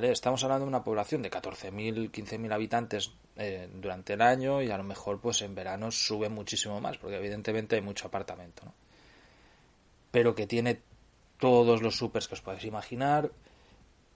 Estamos 0.00 0.42
hablando 0.42 0.64
de 0.64 0.70
una 0.70 0.84
población 0.84 1.20
de 1.20 1.30
14.000, 1.30 2.10
15.000 2.10 2.52
habitantes 2.52 3.12
eh, 3.36 3.68
durante 3.74 4.14
el 4.14 4.22
año 4.22 4.62
y 4.62 4.70
a 4.70 4.78
lo 4.78 4.84
mejor 4.84 5.20
pues 5.20 5.42
en 5.42 5.54
verano 5.54 5.90
sube 5.90 6.30
muchísimo 6.30 6.80
más, 6.80 6.96
porque 6.96 7.16
evidentemente 7.16 7.76
hay 7.76 7.82
mucho 7.82 8.06
apartamento, 8.06 8.64
¿no? 8.64 8.72
Pero 10.10 10.34
que 10.34 10.46
tiene 10.46 10.80
todos 11.38 11.82
los 11.82 11.96
supers 11.96 12.26
que 12.26 12.34
os 12.34 12.40
podéis 12.40 12.64
imaginar, 12.64 13.30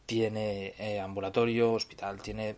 tiene 0.06 0.74
eh, 0.78 1.00
ambulatorio, 1.00 1.72
hospital, 1.72 2.22
tiene, 2.22 2.56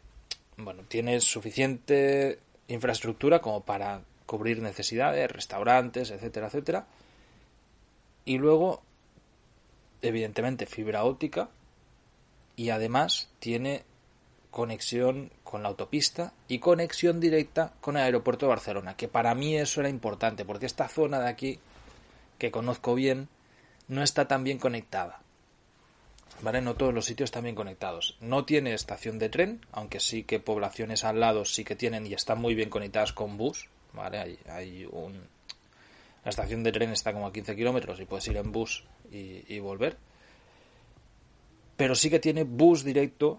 bueno, 0.57 0.83
tiene 0.87 1.21
suficiente 1.21 2.39
infraestructura 2.69 3.41
como 3.41 3.63
para 3.63 4.03
cubrir 4.27 4.61
necesidades, 4.61 5.33
restaurantes, 5.33 6.11
etcétera, 6.11 6.49
etcétera. 6.49 6.87
Y 8.27 8.37
luego, 8.37 8.83
evidentemente, 10.03 10.67
fibra 10.67 11.05
óptica, 11.05 11.49
y 12.57 12.71
además 12.71 13.31
tiene 13.39 13.85
conexión 14.51 15.31
con 15.45 15.63
la 15.63 15.69
autopista 15.69 16.33
y 16.49 16.59
conexión 16.59 17.21
directa 17.21 17.73
con 17.81 17.97
el 17.97 18.03
aeropuerto 18.03 18.47
de 18.47 18.51
Barcelona, 18.51 18.97
que 18.97 19.09
para 19.09 19.35
mí 19.35 19.57
eso 19.57 19.81
era 19.81 19.89
importante, 19.89 20.45
porque 20.45 20.67
esta 20.67 20.89
zona 20.89 21.21
de 21.21 21.29
aquí, 21.29 21.61
que 22.39 22.51
conozco 22.51 22.95
bien, 22.95 23.29
no 23.87 24.03
está 24.03 24.27
tan 24.27 24.45
bien 24.45 24.59
conectada. 24.59 25.21
¿Vale? 26.43 26.61
No 26.61 26.75
todos 26.75 26.95
los 26.95 27.05
sitios 27.05 27.29
están 27.29 27.45
bien 27.45 27.55
conectados. 27.55 28.17
No 28.21 28.45
tiene 28.45 28.75
estación 28.75 29.19
de 29.19 29.29
tren, 29.29 29.67
aunque 29.73 30.01
sí 30.01 30.23
que 30.23 30.39
poblaciones 30.39 31.05
al 31.05 31.21
lado 31.21 31.45
sí 31.45 31.65
que 31.65 31.75
tienen 31.75 32.07
y 32.07 32.15
están 32.15 32.41
muy 32.41 32.55
bien 32.55 32.71
conectadas 32.71 33.13
con 33.13 33.37
bus. 33.37 33.69
¿Vale? 33.93 34.19
Hay, 34.19 34.39
hay 34.49 34.89
un... 34.91 35.15
La 36.25 36.31
estación 36.31 36.63
de 36.63 36.73
tren 36.73 36.91
está 36.91 37.13
como 37.13 37.27
a 37.27 37.33
15 37.33 37.57
kilómetros 37.57 37.99
y 38.01 38.05
puedes 38.05 38.27
ir 38.29 38.37
en 38.37 38.53
bus 38.53 38.85
y, 39.11 39.53
y 39.53 39.59
volver 39.61 39.97
pero 41.79 41.95
sí 41.95 42.11
que 42.11 42.19
tiene 42.19 42.43
bus 42.43 42.83
directo 42.83 43.39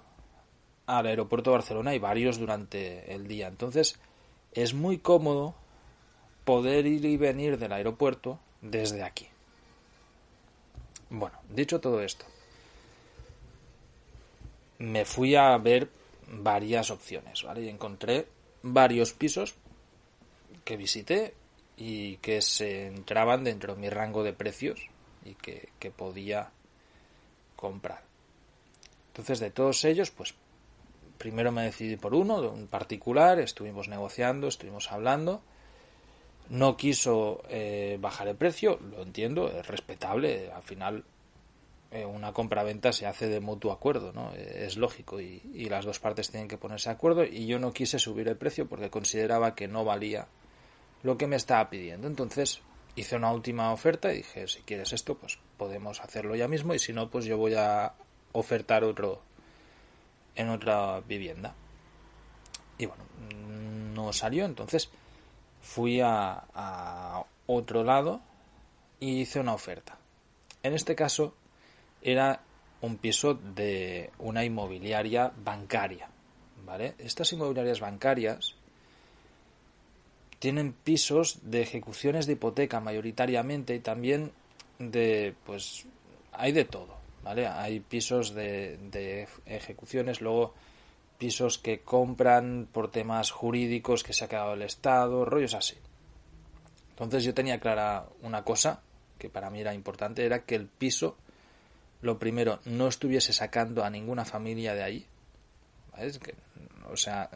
al 0.87 1.05
aeropuerto 1.07 1.51
de 1.51 1.57
Barcelona 1.57 1.93
y 1.93 1.99
varios 1.99 2.39
durante 2.39 3.13
el 3.13 3.27
día. 3.27 3.49
Entonces 3.49 3.99
es 4.53 4.73
muy 4.73 4.97
cómodo 4.97 5.55
poder 6.45 6.87
ir 6.87 7.03
y 7.03 7.17
venir 7.17 7.59
del 7.59 7.73
aeropuerto 7.73 8.39
desde 8.61 9.03
aquí. 9.03 9.27
Bueno, 11.09 11.37
dicho 11.49 11.81
todo 11.81 12.01
esto, 12.01 12.25
me 14.79 15.05
fui 15.05 15.35
a 15.35 15.55
ver 15.57 15.89
varias 16.27 16.89
opciones, 16.89 17.43
¿vale? 17.43 17.63
Y 17.63 17.69
encontré 17.69 18.27
varios 18.63 19.13
pisos 19.13 19.55
que 20.63 20.77
visité 20.77 21.33
y 21.77 22.17
que 22.17 22.41
se 22.41 22.87
entraban 22.87 23.43
dentro 23.43 23.75
de 23.75 23.81
mi 23.81 23.89
rango 23.89 24.23
de 24.23 24.33
precios 24.33 24.79
y 25.23 25.35
que, 25.35 25.69
que 25.79 25.91
podía 25.91 26.51
comprar. 27.55 28.03
Entonces, 29.07 29.39
de 29.39 29.51
todos 29.51 29.83
ellos, 29.85 30.11
pues 30.11 30.33
primero 31.17 31.51
me 31.51 31.63
decidí 31.63 31.97
por 31.97 32.15
uno, 32.15 32.39
un 32.49 32.67
particular, 32.67 33.39
estuvimos 33.39 33.87
negociando, 33.87 34.47
estuvimos 34.47 34.91
hablando. 34.91 35.41
No 36.49 36.77
quiso 36.77 37.43
eh, 37.49 37.97
bajar 38.01 38.27
el 38.27 38.35
precio, 38.35 38.79
lo 38.79 39.03
entiendo, 39.03 39.51
es 39.51 39.67
respetable. 39.67 40.51
Al 40.51 40.63
final, 40.63 41.03
eh, 41.91 42.05
una 42.05 42.33
compra-venta 42.33 42.91
se 42.91 43.07
hace 43.07 43.27
de 43.27 43.39
mutuo 43.39 43.71
acuerdo, 43.71 44.13
¿no? 44.13 44.31
Eh, 44.35 44.65
es 44.67 44.77
lógico 44.77 45.19
y, 45.19 45.41
las 45.69 45.85
dos 45.85 45.99
partes 45.99 46.29
tienen 46.29 46.47
que 46.47 46.57
ponerse 46.57 46.89
de 46.89 46.95
acuerdo. 46.95 47.23
Y 47.23 47.47
yo 47.47 47.57
no 47.57 47.73
quise 47.73 47.97
subir 47.97 48.27
el 48.27 48.37
precio 48.37 48.67
porque 48.67 48.91
consideraba 48.91 49.55
que 49.55 49.67
no 49.67 49.83
valía 49.83 50.27
lo 51.01 51.17
que 51.17 51.25
me 51.25 51.35
estaba 51.35 51.69
pidiendo. 51.69 52.07
Entonces 52.07 52.61
hice 52.95 53.15
una 53.15 53.31
última 53.31 53.73
oferta 53.73 54.13
y 54.13 54.17
dije: 54.17 54.47
si 54.47 54.61
quieres 54.61 54.93
esto, 54.93 55.15
pues 55.15 55.39
podemos 55.57 55.99
hacerlo 56.01 56.35
ya 56.35 56.47
mismo. 56.47 56.75
Y 56.75 56.79
si 56.79 56.93
no, 56.93 57.09
pues 57.09 57.25
yo 57.25 57.37
voy 57.37 57.55
a 57.55 57.93
ofertar 58.33 58.83
otro 58.83 59.23
en 60.35 60.49
otra 60.49 60.99
vivienda. 61.01 61.55
Y 62.77 62.85
bueno, 62.85 63.03
no 63.95 64.13
salió, 64.13 64.45
entonces 64.45 64.89
fui 65.61 66.01
a, 66.01 66.45
a 66.53 67.25
otro 67.47 67.83
lado 67.83 68.21
y 68.99 69.21
hice 69.21 69.39
una 69.39 69.53
oferta. 69.53 69.97
En 70.63 70.73
este 70.73 70.95
caso 70.95 71.33
era 72.01 72.41
un 72.81 72.97
piso 72.97 73.33
de 73.33 74.11
una 74.19 74.43
inmobiliaria 74.45 75.31
bancaria, 75.43 76.09
¿vale? 76.65 76.95
Estas 76.97 77.31
inmobiliarias 77.33 77.79
bancarias 77.79 78.55
tienen 80.39 80.71
pisos 80.71 81.39
de 81.43 81.61
ejecuciones 81.61 82.25
de 82.25 82.33
hipoteca 82.33 82.79
mayoritariamente 82.79 83.75
y 83.75 83.79
también 83.79 84.31
de, 84.79 85.35
pues, 85.45 85.85
hay 86.31 86.53
de 86.53 86.63
todo, 86.63 86.95
¿vale? 87.23 87.47
Hay 87.47 87.81
pisos 87.81 88.33
de, 88.33 88.77
de 88.91 89.27
ejecuciones, 89.45 90.21
luego 90.21 90.53
pisos 91.17 91.57
que 91.57 91.81
compran 91.81 92.67
por 92.71 92.89
temas 92.89 93.31
jurídicos 93.31 94.03
que 94.03 94.13
se 94.13 94.23
ha 94.23 94.29
quedado 94.29 94.53
el 94.53 94.61
Estado, 94.61 95.25
rollos 95.25 95.53
así. 95.53 95.75
Entonces 96.91 97.25
yo 97.25 97.33
tenía 97.33 97.59
clara 97.59 98.07
una 98.21 98.43
cosa 98.43 98.81
que 99.17 99.29
para 99.29 99.49
mí 99.49 99.59
era 99.59 99.73
importante, 99.73 100.25
era 100.25 100.43
que 100.43 100.55
el 100.55 100.67
piso, 100.67 101.17
lo 102.01 102.19
primero, 102.19 102.59
no 102.65 102.87
estuviese 102.87 103.33
sacando 103.33 103.83
a 103.83 103.89
ninguna 103.89 104.25
familia 104.25 104.73
de 104.73 104.83
ahí. 104.83 105.05
O 106.89 106.97
sea, 106.97 107.29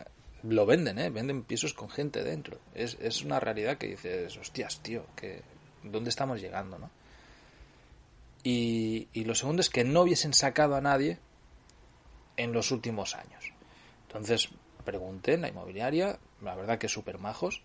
lo 0.43 0.65
venden, 0.65 0.99
¿eh? 0.99 1.09
Venden 1.09 1.43
pisos 1.43 1.73
con 1.73 1.89
gente 1.89 2.23
dentro. 2.23 2.59
Es, 2.73 2.97
es 3.01 3.23
una 3.23 3.39
realidad 3.39 3.77
que 3.77 3.87
dices, 3.87 4.37
hostias, 4.37 4.79
tío, 4.79 5.05
que 5.15 5.41
¿dónde 5.83 6.09
estamos 6.09 6.41
llegando, 6.41 6.79
no? 6.79 6.89
Y, 8.43 9.07
y 9.13 9.23
lo 9.23 9.35
segundo 9.35 9.61
es 9.61 9.69
que 9.69 9.83
no 9.83 10.01
hubiesen 10.01 10.33
sacado 10.33 10.75
a 10.75 10.81
nadie 10.81 11.17
en 12.37 12.51
los 12.51 12.71
últimos 12.71 13.15
años. 13.15 13.51
Entonces 14.07 14.49
pregunté 14.83 15.33
en 15.33 15.41
la 15.41 15.49
inmobiliaria, 15.49 16.19
la 16.41 16.55
verdad 16.55 16.77
que 16.77 16.89
súper 16.89 17.19
majos, 17.19 17.61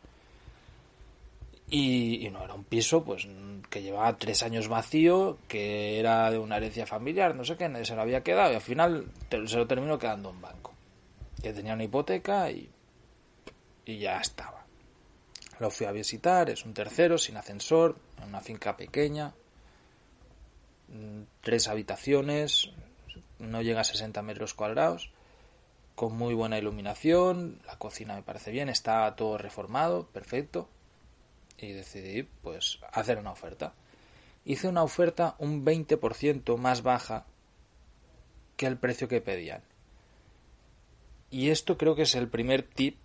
y, 1.71 2.29
no 2.31 2.45
era 2.45 2.55
un 2.55 2.65
piso 2.65 3.05
pues 3.05 3.27
que 3.71 3.83
llevaba 3.83 4.17
tres 4.17 4.43
años 4.43 4.69
vacío, 4.69 5.39
que 5.49 5.99
era 5.99 6.31
de 6.31 6.39
una 6.39 6.57
herencia 6.57 6.87
familiar, 6.87 7.35
no 7.35 7.45
sé 7.45 7.57
qué, 7.57 7.69
nadie 7.69 7.85
se 7.85 7.95
lo 7.95 8.03
había 8.03 8.23
quedado 8.23 8.53
y 8.53 8.55
al 8.55 8.61
final 8.61 9.07
se 9.31 9.57
lo 9.57 9.67
terminó 9.67 9.99
quedando 9.99 10.31
un 10.31 10.41
banco, 10.41 10.73
que 11.43 11.53
tenía 11.53 11.75
una 11.75 11.85
hipoteca 11.85 12.51
y, 12.51 12.71
y 13.85 13.99
ya 13.99 14.19
estaba. 14.19 14.65
Lo 15.59 15.71
fui 15.71 15.87
a 15.87 15.93
visitar, 15.93 16.49
es 16.51 16.65
un 16.65 16.73
tercero, 16.73 17.19
sin 17.19 17.37
ascensor, 17.37 17.97
en 18.23 18.29
una 18.29 18.41
finca 18.41 18.77
pequeña, 18.77 19.35
mm, 20.89 21.23
tres 21.43 21.69
habitaciones, 21.69 22.71
no 23.39 23.61
llega 23.61 23.83
a 23.83 23.85
60 23.85 24.23
metros 24.23 24.55
cuadrados 24.55 25.11
con 25.99 26.17
muy 26.17 26.33
buena 26.33 26.57
iluminación, 26.57 27.61
la 27.67 27.77
cocina 27.77 28.15
me 28.15 28.23
parece 28.23 28.53
bien, 28.53 28.69
está 28.69 29.17
todo 29.17 29.37
reformado, 29.37 30.07
perfecto. 30.07 30.69
Y 31.59 31.73
decidí, 31.73 32.23
pues, 32.23 32.79
hacer 32.93 33.19
una 33.19 33.33
oferta. 33.33 33.75
Hice 34.45 34.69
una 34.69 34.83
oferta 34.83 35.35
un 35.39 35.65
20% 35.65 36.57
más 36.57 36.83
baja 36.83 37.27
que 38.57 38.67
el 38.67 38.79
precio 38.79 39.09
que 39.09 39.21
pedían. 39.21 39.63
Y 41.31 41.51
esto 41.51 41.77
creo 41.77 41.95
que 41.95 42.03
es 42.03 42.15
el 42.15 42.29
primer 42.29 42.63
tip 42.63 42.97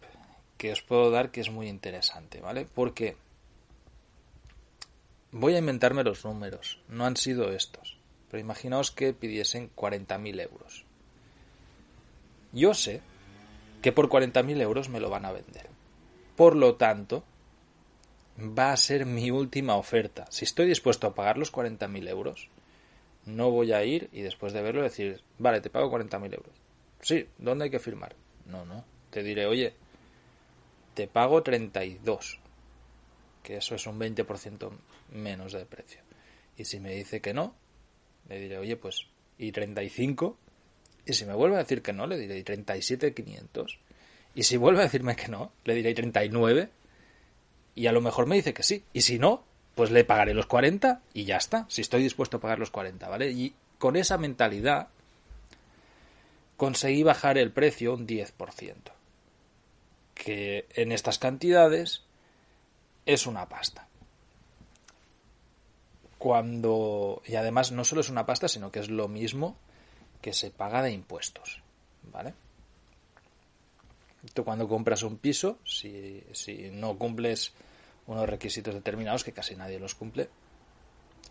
que 0.58 0.72
os 0.72 0.82
puedo 0.82 1.12
dar 1.12 1.32
que 1.32 1.42
es 1.42 1.50
muy 1.50 1.68
interesante, 1.68 2.40
¿vale? 2.40 2.66
Porque 2.74 3.18
voy 5.32 5.56
a 5.56 5.60
inventarme 5.60 6.04
los 6.04 6.24
números, 6.24 6.80
no 6.88 7.06
han 7.06 7.18
sido 7.18 7.52
estos. 7.52 7.98
Pero 8.30 8.40
imaginaos 8.40 8.92
que 8.92 9.14
pidiesen 9.14 9.70
40.000 9.76 10.42
euros. 10.42 10.86
Yo 12.54 12.74
sé 12.74 13.02
que 13.82 13.92
por 13.92 14.10
40.000 14.10 14.62
euros 14.62 14.90
me 14.90 15.00
lo 15.00 15.10
van 15.10 15.26
a 15.26 15.32
vender. 15.32 15.68
Por 16.36 16.56
lo 16.56 16.76
tanto, 16.76 17.24
va 18.38 18.72
a 18.72 18.78
ser 18.78 19.06
mi 19.06 19.32
última 19.32 19.76
oferta. 19.76 20.26
Si 20.30 20.46
estoy 20.46 20.68
dispuesto 20.68 21.08
a 21.08 21.16
pagar 21.16 21.38
los 21.38 21.52
40.000 21.52 22.10
euros, 22.10 22.50
no 23.26 23.52
voy 23.52 23.74
a 23.74 23.84
ir 23.84 24.10
y 24.12 24.22
después 24.22 24.54
de 24.54 24.62
verlo 24.62 24.82
decir, 24.82 25.22
vale, 25.38 25.62
te 25.62 25.70
pago 25.70 25.92
40.000 25.92 26.34
euros. 26.34 26.56
Sí, 27.02 27.28
¿dónde 27.38 27.66
hay 27.66 27.70
que 27.70 27.80
firmar? 27.80 28.16
No, 28.46 28.66
no. 28.66 28.84
Te 29.10 29.24
diré, 29.24 29.46
oye, 29.46 29.74
te 30.94 31.08
pago 31.08 31.44
32, 31.44 32.40
que 33.44 33.58
eso 33.58 33.76
es 33.76 33.86
un 33.88 34.00
20% 34.00 34.72
menos 35.12 35.54
de 35.54 35.66
precio. 35.66 36.02
Y 36.58 36.66
si 36.66 36.80
me 36.80 36.96
dice 36.96 37.22
que 37.22 37.34
no, 37.34 37.56
le 38.30 38.40
diré, 38.40 38.58
oye, 38.58 38.78
pues, 38.78 39.08
¿y 39.38 39.52
35? 39.52 40.38
Y 41.06 41.14
si 41.14 41.26
me 41.26 41.34
vuelve 41.34 41.56
a 41.56 41.60
decir 41.60 41.82
que 41.82 41.94
no, 41.94 42.08
le 42.08 42.18
diré 42.18 42.44
37.500. 42.44 43.78
Y 44.36 44.44
si 44.44 44.58
vuelve 44.58 44.80
a 44.80 44.84
decirme 44.84 45.16
que 45.16 45.28
no, 45.28 45.52
le 45.66 45.76
diré 45.76 45.94
39. 45.94 46.70
Y 47.76 47.88
a 47.88 47.92
lo 47.92 48.02
mejor 48.02 48.28
me 48.28 48.36
dice 48.36 48.54
que 48.54 48.64
sí. 48.64 48.84
Y 48.94 49.02
si 49.02 49.20
no, 49.20 49.44
pues 49.76 49.92
le 49.92 50.04
pagaré 50.04 50.34
los 50.34 50.46
40 50.46 51.02
y 51.14 51.26
ya 51.26 51.38
está. 51.38 51.66
Si 51.70 51.82
estoy 51.82 52.04
dispuesto 52.04 52.38
a 52.38 52.40
pagar 52.40 52.60
los 52.60 52.72
40, 52.72 53.08
¿vale? 53.10 53.32
Y 53.32 53.54
con 53.80 53.96
esa 53.96 54.18
mentalidad 54.18 54.90
conseguí 56.58 57.04
bajar 57.04 57.38
el 57.38 57.52
precio 57.52 57.94
un 57.94 58.08
10%. 58.08 58.76
Que 60.14 60.68
en 60.76 60.92
estas 60.92 61.18
cantidades 61.18 62.04
es 63.06 63.26
una 63.26 63.50
pasta. 63.50 63.88
Cuando. 66.18 67.22
Y 67.26 67.36
además 67.36 67.72
no 67.72 67.84
solo 67.84 68.02
es 68.02 68.10
una 68.10 68.26
pasta, 68.26 68.48
sino 68.48 68.72
que 68.72 68.80
es 68.80 68.90
lo 68.90 69.08
mismo 69.08 69.58
que 70.22 70.34
se 70.34 70.52
paga 70.52 70.82
de 70.82 70.92
impuestos, 70.92 71.62
¿vale? 72.04 72.34
Tú 74.34 74.44
cuando 74.44 74.68
compras 74.68 75.04
un 75.04 75.18
piso, 75.18 75.60
si, 75.66 76.24
si 76.32 76.72
no 76.72 76.98
cumples 76.98 77.54
unos 78.08 78.28
requisitos 78.28 78.74
determinados, 78.74 79.24
que 79.24 79.34
casi 79.34 79.56
nadie 79.56 79.80
los 79.80 79.96
cumple, 79.96 80.30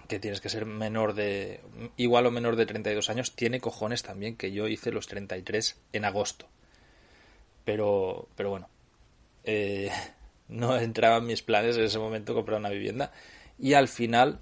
que 0.08 0.18
tienes 0.18 0.40
que 0.40 0.48
ser 0.48 0.66
menor 0.66 1.14
de 1.14 1.60
igual 1.96 2.26
o 2.26 2.30
menor 2.30 2.56
de 2.56 2.66
32 2.66 3.08
años, 3.10 3.34
tiene 3.34 3.60
cojones 3.60 4.02
también 4.02 4.36
que 4.36 4.52
yo 4.52 4.68
hice 4.68 4.92
los 4.92 5.06
33 5.06 5.80
en 5.92 6.04
agosto. 6.04 6.46
Pero, 7.64 8.28
pero 8.36 8.50
bueno, 8.50 8.68
eh, 9.44 9.90
no 10.48 10.76
entraba 10.76 11.18
en 11.18 11.26
mis 11.26 11.42
planes 11.42 11.76
en 11.76 11.84
ese 11.84 11.98
momento 11.98 12.34
comprar 12.34 12.58
una 12.58 12.68
vivienda 12.68 13.12
y 13.58 13.74
al 13.74 13.88
final 13.88 14.40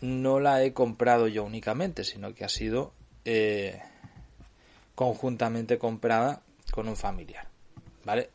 no 0.00 0.38
la 0.40 0.62
he 0.62 0.72
comprado 0.72 1.28
yo 1.28 1.44
únicamente, 1.44 2.04
sino 2.04 2.34
que 2.34 2.44
ha 2.44 2.48
sido 2.48 2.92
eh, 3.24 3.80
conjuntamente 4.94 5.78
comprada 5.78 6.42
con 6.70 6.88
un 6.88 6.96
familiar. 6.96 7.53
¿Vale? 8.04 8.30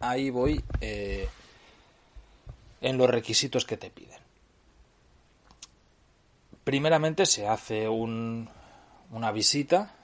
Ahí 0.00 0.30
voy 0.30 0.62
eh, 0.80 1.28
en 2.80 2.98
los 2.98 3.08
requisitos 3.08 3.64
que 3.64 3.76
te 3.76 3.90
piden. 3.90 4.18
Primeramente 6.64 7.26
se 7.26 7.48
hace 7.48 7.88
un, 7.88 8.48
una 9.10 9.32
visita, 9.32 9.94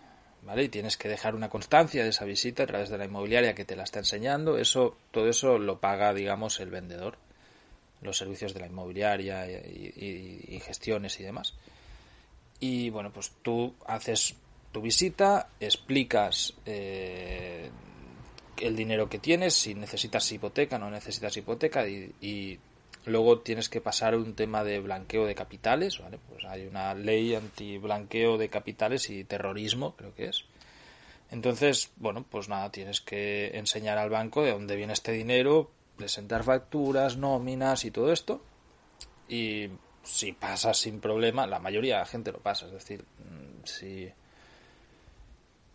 ¿vale? 0.43 0.65
Y 0.65 0.69
tienes 0.69 0.97
que 0.97 1.09
dejar 1.09 1.35
una 1.35 1.51
constancia 1.51 2.03
de 2.03 2.11
esa 2.11 2.25
visita 2.25 2.63
a 2.63 2.67
través 2.67 2.89
de 2.89 2.99
la 2.99 3.05
inmobiliaria 3.05 3.55
que 3.55 3.65
te 3.65 3.77
la 3.77 3.85
está 3.85 3.99
enseñando. 3.99 4.57
Eso, 4.57 4.97
todo 5.11 5.29
eso 5.29 5.59
lo 5.59 5.81
paga, 5.81 6.15
digamos, 6.15 6.61
el 6.61 6.71
vendedor, 6.71 7.19
los 8.01 8.17
servicios 8.17 8.55
de 8.55 8.61
la 8.61 8.67
inmobiliaria 8.67 9.47
y 9.47 10.61
gestiones 10.65 11.21
y 11.21 11.25
demás. 11.25 11.55
Y 12.61 12.91
bueno, 12.91 13.13
pues 13.13 13.33
tú 13.43 13.75
haces 13.87 14.37
tu 14.73 14.81
visita, 14.81 15.49
explicas 15.61 16.55
eh, 16.65 17.71
el 18.59 18.77
dinero 18.77 19.09
que 19.09 19.19
tienes, 19.19 19.55
si 19.55 19.75
necesitas 19.75 20.31
hipoteca, 20.33 20.79
no 20.79 20.90
necesitas 20.90 21.37
hipoteca, 21.37 21.87
y, 21.88 22.59
luego 23.07 23.40
tienes 23.40 23.69
que 23.69 23.83
pasar 23.83 24.17
un 24.17 24.35
tema 24.35 24.64
de 24.64 24.81
blanqueo 24.81 25.27
de 25.27 25.35
capitales, 25.35 25.99
¿vale? 25.99 26.19
Pues 26.29 26.45
hay 26.47 26.67
una 26.67 26.95
ley 26.95 27.35
anti-blanqueo 27.35 28.38
de 28.38 28.49
capitales 28.49 29.11
y 29.11 29.25
terrorismo, 29.25 29.95
creo 29.95 30.14
que 30.14 30.27
es. 30.29 30.45
Entonces, 31.31 31.90
bueno, 31.97 32.25
pues 32.31 32.49
nada, 32.49 32.71
tienes 32.71 33.01
que 33.03 33.59
enseñar 33.59 33.99
al 33.99 34.09
banco 34.09 34.43
de 34.43 34.53
dónde 34.53 34.77
viene 34.77 34.95
este 34.95 35.12
dinero, 35.12 35.71
presentar 35.97 36.45
facturas, 36.45 37.17
nóminas 37.17 37.85
y 37.85 37.90
todo 37.90 38.11
esto. 38.12 38.40
Y 39.29 39.69
si 40.03 40.33
pasas 40.33 40.79
sin 40.79 41.01
problema, 41.01 41.47
la 41.47 41.59
mayoría 41.59 41.95
de 41.95 42.01
la 42.01 42.07
gente 42.07 42.33
lo 42.33 42.38
pasa. 42.38 42.67
Es 42.67 42.73
decir, 42.73 43.03
mm, 43.03 43.64
si 43.64 44.11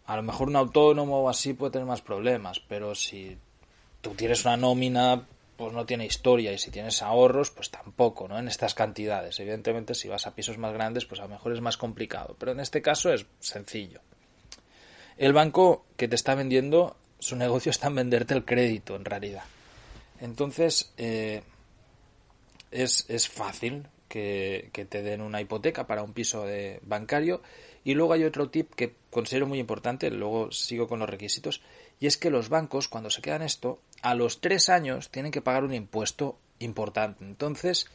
a 0.09 0.15
lo 0.15 0.23
mejor 0.23 0.47
un 0.47 0.55
autónomo 0.55 1.21
o 1.21 1.29
así 1.29 1.53
puede 1.53 1.73
tener 1.73 1.87
más 1.87 2.01
problemas, 2.01 2.59
pero 2.59 2.95
si 2.95 3.37
tú 4.01 4.15
tienes 4.15 4.43
una 4.43 4.57
nómina, 4.57 5.27
pues 5.55 5.71
no 5.71 5.85
tiene 5.85 6.07
historia 6.07 6.51
y 6.51 6.57
si 6.57 6.71
tienes 6.71 7.03
ahorros, 7.03 7.51
pues 7.51 7.69
tampoco, 7.69 8.27
¿no? 8.27 8.39
En 8.39 8.47
estas 8.47 8.73
cantidades. 8.73 9.39
Evidentemente, 9.39 9.93
si 9.93 10.07
vas 10.07 10.25
a 10.25 10.33
pisos 10.33 10.57
más 10.57 10.73
grandes, 10.73 11.05
pues 11.05 11.21
a 11.21 11.25
lo 11.25 11.29
mejor 11.29 11.53
es 11.53 11.61
más 11.61 11.77
complicado, 11.77 12.35
pero 12.39 12.53
en 12.53 12.59
este 12.59 12.81
caso 12.81 13.13
es 13.13 13.27
sencillo. 13.39 14.01
El 15.15 15.31
banco 15.31 15.85
que 15.95 16.07
te 16.07 16.15
está 16.15 16.33
vendiendo, 16.33 16.97
su 17.19 17.35
negocio 17.35 17.69
está 17.69 17.89
en 17.89 17.95
venderte 17.95 18.33
el 18.33 18.45
crédito, 18.45 18.95
en 18.95 19.05
realidad. 19.05 19.43
Entonces, 20.21 20.91
eh, 20.97 21.43
es, 22.71 23.05
es 23.09 23.29
fácil 23.29 23.85
que, 24.09 24.87
te 24.89 25.01
den 25.01 25.21
una 25.21 25.39
hipoteca 25.39 25.87
para 25.87 26.03
un 26.03 26.13
piso 26.13 26.45
de 26.45 26.79
bancario. 26.83 27.41
Y 27.83 27.93
luego 27.93 28.13
hay 28.13 28.23
otro 28.23 28.49
tip 28.49 28.73
que 28.73 28.95
considero 29.09 29.47
muy 29.47 29.59
importante, 29.59 30.11
luego 30.11 30.51
sigo 30.51 30.87
con 30.87 30.99
los 30.99 31.09
requisitos, 31.09 31.61
y 31.99 32.07
es 32.07 32.17
que 32.17 32.29
los 32.29 32.49
bancos, 32.49 32.87
cuando 32.87 33.09
se 33.09 33.21
quedan 33.21 33.41
esto, 33.41 33.81
a 34.01 34.15
los 34.15 34.41
tres 34.41 34.69
años 34.69 35.09
tienen 35.09 35.31
que 35.31 35.41
pagar 35.41 35.63
un 35.63 35.73
impuesto 35.73 36.37
importante. 36.59 37.23
Entonces, 37.23 37.87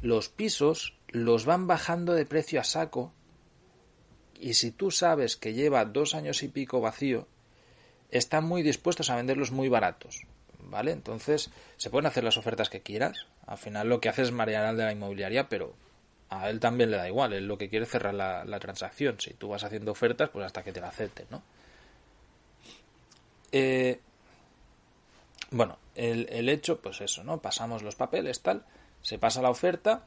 los 0.00 0.28
pisos 0.28 0.96
los 1.08 1.44
van 1.44 1.66
bajando 1.66 2.14
de 2.14 2.26
precio 2.26 2.60
a 2.60 2.64
saco, 2.64 3.12
y 4.38 4.54
si 4.54 4.70
tú 4.70 4.90
sabes 4.90 5.36
que 5.36 5.54
lleva 5.54 5.84
dos 5.84 6.14
años 6.14 6.42
y 6.42 6.48
pico 6.48 6.80
vacío, 6.80 7.26
están 8.10 8.44
muy 8.44 8.62
dispuestos 8.62 9.10
a 9.10 9.16
venderlos 9.16 9.50
muy 9.50 9.68
baratos. 9.68 10.26
¿vale? 10.68 10.92
Entonces, 10.92 11.50
se 11.76 11.90
pueden 11.90 12.06
hacer 12.06 12.24
las 12.24 12.36
ofertas 12.36 12.68
que 12.68 12.80
quieras. 12.80 13.26
Al 13.46 13.58
final 13.58 13.88
lo 13.88 14.00
que 14.00 14.08
hace 14.08 14.22
es 14.22 14.32
marear 14.32 14.64
al 14.64 14.76
de 14.76 14.84
la 14.84 14.92
inmobiliaria, 14.92 15.48
pero 15.48 15.74
a 16.40 16.50
él 16.50 16.60
también 16.60 16.90
le 16.90 16.96
da 16.96 17.08
igual. 17.08 17.32
Él 17.32 17.46
lo 17.46 17.58
que 17.58 17.68
quiere 17.68 17.84
es 17.84 17.90
cerrar 17.90 18.14
la, 18.14 18.58
transacción. 18.60 19.20
Si 19.20 19.34
tú 19.34 19.48
vas 19.48 19.64
haciendo 19.64 19.92
ofertas, 19.92 20.30
pues 20.30 20.44
hasta 20.46 20.62
que 20.62 20.72
te 20.72 20.80
la 20.80 20.88
acepten, 20.88 21.26
¿no? 21.30 21.42
Eh, 23.52 24.00
bueno, 25.50 25.78
el, 25.94 26.26
el 26.30 26.48
hecho, 26.48 26.80
pues 26.80 27.00
eso, 27.00 27.22
¿no? 27.22 27.40
Pasamos 27.40 27.82
los 27.82 27.94
papeles, 27.94 28.40
tal, 28.42 28.64
se 29.02 29.18
pasa 29.18 29.42
la 29.42 29.50
oferta, 29.50 30.04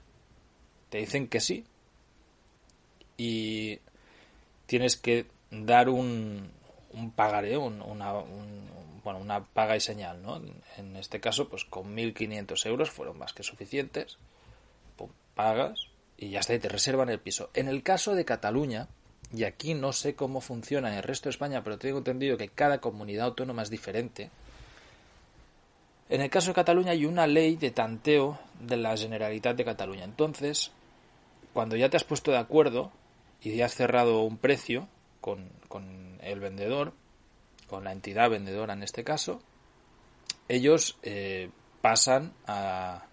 te 0.89 0.97
dicen 0.97 1.27
que 1.27 1.39
sí, 1.39 1.65
y 3.15 3.79
tienes 4.65 4.97
que 4.97 5.27
dar 5.49 5.87
un, 5.87 6.51
un 6.91 7.11
pagaré, 7.11 7.57
una, 7.57 8.11
bueno, 9.03 9.19
una 9.19 9.43
paga 9.45 9.77
y 9.77 9.79
señal, 9.79 10.21
¿no? 10.21 10.41
En 10.77 10.95
este 10.97 11.21
caso, 11.21 11.47
pues 11.47 11.63
con 11.63 11.95
1.500 11.95 12.65
euros 12.65 12.89
fueron 12.89 13.17
más 13.17 13.33
que 13.33 13.43
suficientes, 13.43 14.17
pagas 15.37 15.87
y 16.17 16.29
ya 16.29 16.39
está, 16.39 16.53
y 16.53 16.59
te 16.59 16.69
reservan 16.69 17.09
el 17.09 17.19
piso. 17.19 17.49
En 17.53 17.67
el 17.67 17.83
caso 17.83 18.15
de 18.15 18.25
Cataluña, 18.25 18.87
y 19.33 19.43
aquí 19.43 19.73
no 19.73 19.93
sé 19.93 20.15
cómo 20.15 20.41
funciona 20.41 20.89
en 20.89 20.95
el 20.95 21.03
resto 21.03 21.29
de 21.29 21.31
España, 21.31 21.63
pero 21.63 21.77
tengo 21.77 21.99
entendido 21.99 22.37
que 22.37 22.49
cada 22.49 22.79
comunidad 22.79 23.27
autónoma 23.27 23.61
es 23.61 23.69
diferente. 23.69 24.31
En 26.09 26.21
el 26.21 26.29
caso 26.29 26.47
de 26.47 26.55
Cataluña 26.55 26.91
hay 26.91 27.05
una 27.05 27.27
ley 27.27 27.57
de 27.57 27.71
tanteo 27.71 28.39
de 28.59 28.77
la 28.77 28.95
Generalitat 28.95 29.57
de 29.57 29.65
Cataluña. 29.65 30.05
Entonces, 30.05 30.71
cuando 31.53 31.75
ya 31.75 31.89
te 31.89 31.97
has 31.97 32.05
puesto 32.05 32.31
de 32.31 32.37
acuerdo 32.37 32.91
y 33.41 33.55
ya 33.55 33.65
has 33.65 33.75
cerrado 33.75 34.21
un 34.21 34.37
precio 34.37 34.87
con, 35.19 35.49
con 35.67 36.17
el 36.21 36.39
vendedor, 36.39 36.93
con 37.67 37.83
la 37.83 37.91
entidad 37.91 38.29
vendedora 38.29 38.73
en 38.73 38.83
este 38.83 39.03
caso, 39.03 39.41
ellos 40.47 40.97
eh, 41.03 41.49
pasan 41.81 42.33
a, 42.47 43.03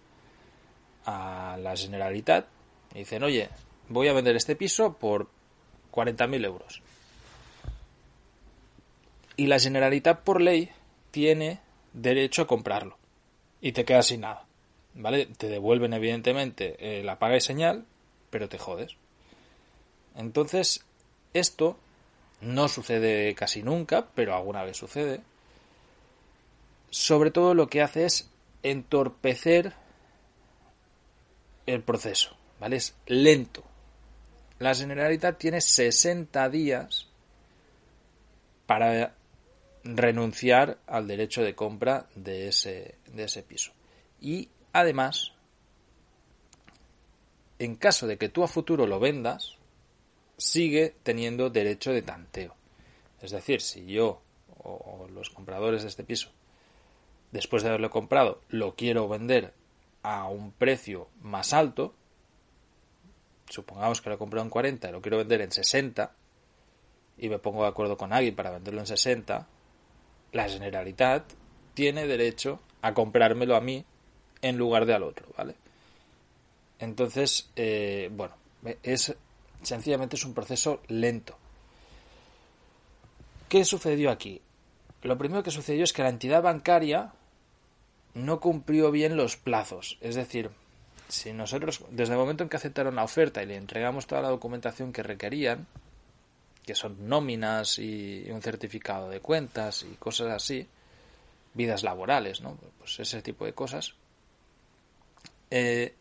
a 1.05 1.57
la 1.61 1.77
Generalitat 1.77 2.47
y 2.95 2.99
dicen, 3.01 3.23
oye, 3.23 3.51
voy 3.89 4.09
a 4.09 4.13
vender 4.13 4.37
este 4.37 4.57
piso 4.57 4.95
por 4.95 5.29
40.000 5.93 6.45
euros. 6.45 6.83
Y 9.37 9.47
la 9.49 9.59
Generalitat 9.59 10.21
por 10.21 10.41
ley 10.41 10.71
tiene 11.11 11.61
derecho 11.93 12.43
a 12.43 12.47
comprarlo. 12.47 12.97
Y 13.61 13.73
te 13.73 13.85
quedas 13.85 14.07
sin 14.07 14.21
nada. 14.21 14.47
¿Vale? 14.95 15.27
Te 15.27 15.49
devuelven 15.49 15.93
evidentemente 15.93 16.77
eh, 16.79 17.03
la 17.03 17.19
paga 17.19 17.37
y 17.37 17.41
señal, 17.41 17.85
pero 18.31 18.49
te 18.49 18.59
jodes. 18.59 18.97
Entonces, 20.15 20.85
esto 21.33 21.77
no 22.41 22.69
sucede 22.69 23.35
casi 23.35 23.63
nunca, 23.63 24.07
pero 24.15 24.37
alguna 24.37 24.63
vez 24.63 24.77
sucede. 24.77 25.21
Sobre 26.91 27.33
todo 27.33 27.55
lo 27.55 27.67
que 27.69 27.83
hace 27.83 28.05
es 28.05 28.31
entorpecer 28.63 29.73
el 31.67 31.83
proceso, 31.83 32.37
Es 32.73 32.95
lento, 33.07 33.63
la 34.59 34.75
Generalitat 34.75 35.39
tiene 35.39 35.61
60 35.61 36.49
días 36.49 37.09
para 38.67 39.15
renunciar 39.83 40.79
al 40.87 41.07
derecho 41.07 41.43
de 41.43 41.55
compra 41.55 42.07
de 42.15 42.49
ese, 42.49 42.95
de 43.07 43.25
ese 43.25 43.43
piso. 43.43 43.73
Y 44.21 44.49
además, 44.73 45.33
en 47.59 47.77
caso 47.77 48.07
de 48.07 48.17
que 48.17 48.29
tú 48.29 48.43
a 48.43 48.49
futuro 48.49 48.87
lo 48.87 49.01
vendas, 49.01 49.57
sigue 50.37 50.95
teniendo 51.03 51.51
derecho 51.51 51.93
de 51.93 52.03
tanteo. 52.03 52.55
Es 53.21 53.33
decir, 53.33 53.61
si 53.61 53.85
yo 53.87 54.23
o 54.63 55.07
los 55.13 55.29
compradores 55.31 55.83
de 55.83 55.89
este 55.89 56.05
piso, 56.05 56.31
después 57.33 57.63
de 57.63 57.69
haberlo 57.69 57.91
comprado, 57.91 58.41
lo 58.49 58.75
quiero 58.77 59.09
vender 59.09 59.53
a 60.03 60.29
un 60.29 60.53
precio 60.53 61.09
más 61.21 61.53
alto, 61.53 61.95
supongamos 63.49 64.01
que 64.01 64.09
lo 64.09 64.17
he 64.17 64.19
comprado 64.19 64.45
en 64.45 64.51
40 64.51 64.89
y 64.89 64.93
lo 64.93 65.01
quiero 65.01 65.19
vender 65.19 65.41
en 65.41 65.53
60 65.53 66.13
y 67.19 67.29
me 67.29 67.39
pongo 67.39 67.63
de 67.63 67.69
acuerdo 67.69 67.97
con 67.97 68.13
alguien 68.13 68.35
para 68.35 68.51
venderlo 68.51 68.81
en 68.81 68.87
60, 68.87 69.47
la 70.33 70.49
Generalitat 70.49 71.25
tiene 71.75 72.07
derecho 72.07 72.61
a 72.83 72.93
comprármelo 72.95 73.57
a 73.57 73.61
mí 73.61 73.85
en 74.43 74.57
lugar 74.59 74.87
de 74.87 74.95
al 74.95 75.03
otro, 75.03 75.27
¿vale? 75.37 75.55
Entonces, 76.79 77.51
eh, 77.57 78.11
bueno, 78.13 78.35
es 78.83 79.15
sencillamente 79.63 80.17
es 80.17 80.25
un 80.25 80.35
proceso 80.35 80.81
lento. 80.89 81.37
¿Qué 83.49 83.65
sucedió 83.65 84.11
aquí? 84.11 84.43
Lo 85.03 85.17
primero 85.17 85.43
que 85.43 85.51
sucedió 85.51 85.85
es 85.85 85.93
que 85.93 86.03
la 86.03 86.09
entidad 86.09 86.43
bancaria 86.43 87.13
no 88.15 88.41
cumplió 88.41 88.91
bien 88.91 89.17
los 89.17 89.37
plazos, 89.37 89.99
es 90.01 90.15
decir, 90.15 90.51
si 91.09 91.33
nosotros, 91.33 91.85
desde 91.91 92.15
el 92.15 92.19
momento 92.19 92.43
en 92.43 92.49
que 92.49 92.57
aceptaron 92.57 92.97
la 92.97 93.05
oferta 93.05 93.43
y 93.43 93.47
le 93.47 93.57
entregamos 93.57 94.07
toda 94.07 94.23
la 94.23 94.29
documentación 94.29 94.93
que 94.93 95.03
requerían, 95.03 95.67
que 96.65 96.75
son 96.75 97.09
nóminas 97.09 97.79
y 97.79 98.27
un 98.31 98.41
certificado 98.43 99.11
de 99.11 99.21
cuentas 99.21 99.83
y 99.83 99.95
cosas 99.97 100.33
así, 100.33 100.67
vidas 101.53 101.83
laborales, 101.83 102.41
¿no? 102.41 102.59
Pues 102.79 102.99
ese 103.01 103.23
tipo 103.23 103.45
de 103.45 103.53
cosas. 103.53 103.95
Eh, 105.51 105.95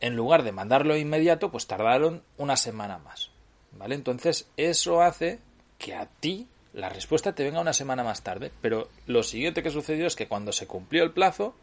en 0.00 0.14
lugar 0.14 0.42
de 0.42 0.52
mandarlo 0.52 0.96
inmediato, 0.96 1.50
pues 1.50 1.66
tardaron 1.66 2.22
una 2.36 2.56
semana 2.56 2.98
más. 2.98 3.30
¿Vale? 3.72 3.94
Entonces, 3.94 4.48
eso 4.56 5.02
hace 5.02 5.40
que 5.78 5.94
a 5.94 6.06
ti 6.06 6.46
la 6.72 6.88
respuesta 6.88 7.34
te 7.34 7.44
venga 7.44 7.60
una 7.60 7.72
semana 7.72 8.04
más 8.04 8.22
tarde. 8.22 8.52
Pero 8.60 8.88
lo 9.06 9.22
siguiente 9.22 9.62
que 9.62 9.70
sucedió 9.70 10.06
es 10.06 10.16
que 10.16 10.28
cuando 10.28 10.52
se 10.52 10.66
cumplió 10.66 11.02
el 11.02 11.12
plazo, 11.12 11.54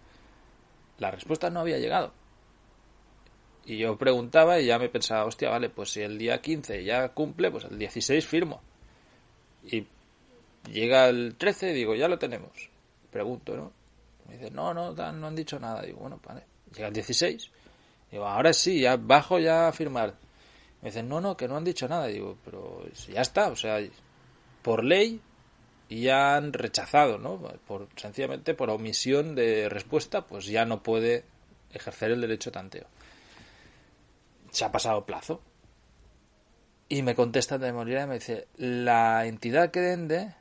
la 1.04 1.12
respuesta 1.12 1.50
no 1.50 1.60
había 1.60 1.80
llegado. 1.80 2.14
Y 3.66 3.78
yo 3.78 3.98
preguntaba 3.98 4.60
y 4.60 4.68
ya 4.68 4.80
me 4.80 4.88
pensaba, 4.88 5.26
hostia, 5.26 5.50
vale, 5.50 5.70
pues 5.70 5.92
si 5.92 6.02
el 6.02 6.18
día 6.18 6.42
15 6.42 6.84
ya 6.84 7.10
cumple, 7.10 7.52
pues 7.52 7.66
el 7.66 7.78
16 7.78 8.26
firmo. 8.26 8.62
Y 9.66 9.86
llega 10.72 11.10
el 11.10 11.36
13 11.38 11.72
y 11.72 11.74
digo, 11.74 11.94
ya 11.96 12.08
lo 12.08 12.18
tenemos. 12.18 12.52
Pregunto, 13.12 13.56
¿no? 13.56 13.72
Me 14.28 14.38
dice, 14.38 14.50
no, 14.50 14.74
no, 14.74 14.94
no 14.94 15.28
han 15.28 15.36
dicho 15.36 15.60
nada. 15.60 15.82
Digo, 15.82 16.00
bueno, 16.00 16.20
vale. 16.26 16.44
Llega 16.74 16.88
el 16.88 16.94
16. 16.94 17.52
Digo, 18.12 18.26
ahora 18.26 18.54
sí, 18.54 18.80
ya 18.80 18.96
bajo 18.96 19.40
ya 19.40 19.68
a 19.68 19.74
firmar. 19.74 20.16
Me 20.82 20.90
dicen, 20.90 21.10
no, 21.10 21.20
no, 21.20 21.36
que 21.36 21.48
no 21.50 21.58
han 21.58 21.66
dicho 21.66 21.88
nada. 21.88 22.08
Digo, 22.08 22.38
pero 22.46 22.86
ya 23.10 23.22
está, 23.22 23.50
o 23.50 23.56
sea, 23.58 23.80
por 24.62 24.84
ley 24.86 25.22
y 25.90 26.10
han 26.10 26.54
rechazado, 26.54 27.18
¿no? 27.18 27.38
Por, 27.68 27.88
sencillamente 27.96 28.54
por 28.54 28.70
omisión 28.70 29.36
de 29.36 29.70
respuesta, 29.70 30.26
pues 30.26 30.46
ya 30.46 30.66
no 30.66 30.82
puede 30.82 31.26
ejercer 31.72 32.12
el 32.12 32.22
derecho 32.22 32.50
de 32.50 32.54
tanteo. 32.56 32.88
Se 34.52 34.66
ha 34.66 34.72
pasado 34.72 35.06
plazo. 35.06 35.42
Y 36.90 37.02
me 37.02 37.16
contesta 37.16 37.58
de 37.58 37.72
memoria 37.72 38.04
y 38.04 38.08
me 38.08 38.16
dice, 38.16 38.48
la 38.58 39.26
entidad 39.26 39.72
que 39.72 39.80
vende, 39.80 40.36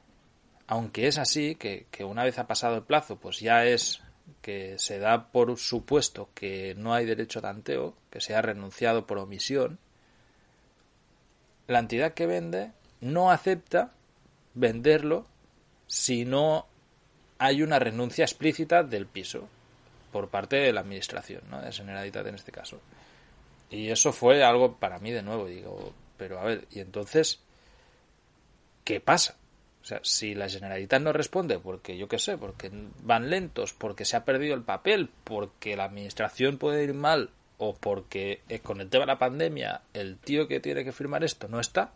aunque 0.66 1.07
es 1.07 1.18
así, 1.18 1.55
que, 1.55 1.87
que 1.90 2.05
una 2.05 2.24
vez 2.24 2.38
ha 2.38 2.46
pasado 2.46 2.76
el 2.76 2.83
plazo, 2.83 3.16
pues 3.16 3.40
ya 3.40 3.64
es 3.64 4.02
que 4.42 4.78
se 4.78 4.98
da 4.98 5.31
por 5.31 5.57
supuesto 5.59 6.28
que 6.35 6.74
no 6.76 6.92
hay 6.92 7.07
derecho 7.07 7.38
a 7.38 7.42
tanteo, 7.42 7.94
que 8.11 8.20
se 8.20 8.35
ha 8.35 8.42
renunciado 8.42 9.07
por 9.07 9.18
omisión, 9.18 9.78
la 11.68 11.78
entidad 11.78 12.12
que 12.12 12.26
vende 12.26 12.72
no 13.00 13.31
acepta 13.31 13.92
venderlo 14.55 15.26
si 15.92 16.24
no 16.24 16.64
hay 17.37 17.62
una 17.62 17.78
renuncia 17.78 18.24
explícita 18.24 18.83
del 18.83 19.05
piso 19.05 19.46
por 20.11 20.28
parte 20.28 20.57
de 20.57 20.72
la 20.72 20.81
administración, 20.81 21.42
¿no? 21.50 21.61
de 21.61 21.70
Generalitat 21.70 22.26
en 22.28 22.35
este 22.35 22.50
caso. 22.50 22.81
Y 23.68 23.90
eso 23.90 24.11
fue 24.11 24.42
algo 24.42 24.78
para 24.78 24.98
mí 25.00 25.11
de 25.11 25.20
nuevo, 25.20 25.44
digo, 25.44 25.92
pero 26.16 26.40
a 26.40 26.44
ver, 26.44 26.66
y 26.70 26.81
entonces, 26.81 27.40
¿qué 28.85 29.00
pasa? 29.00 29.37
O 29.83 29.85
sea, 29.85 30.00
si 30.02 30.35
la 30.35 30.48
Generalitat 30.48 31.02
no 31.02 31.12
responde 31.12 31.59
porque, 31.59 31.98
yo 31.98 32.09
qué 32.09 32.18
sé, 32.18 32.38
porque 32.38 32.70
van 33.02 33.28
lentos, 33.28 33.74
porque 33.74 34.07
se 34.07 34.16
ha 34.16 34.24
perdido 34.24 34.55
el 34.55 34.62
papel, 34.62 35.11
porque 35.24 35.76
la 35.76 35.85
administración 35.85 36.57
puede 36.57 36.85
ir 36.85 36.94
mal, 36.94 37.28
o 37.59 37.74
porque 37.74 38.40
eh, 38.48 38.61
con 38.61 38.81
el 38.81 38.88
tema 38.88 39.02
de 39.02 39.12
la 39.12 39.18
pandemia 39.18 39.83
el 39.92 40.16
tío 40.16 40.48
que 40.48 40.59
tiene 40.59 40.85
que 40.85 40.92
firmar 40.92 41.22
esto 41.22 41.48
no 41.48 41.61
está, 41.61 41.92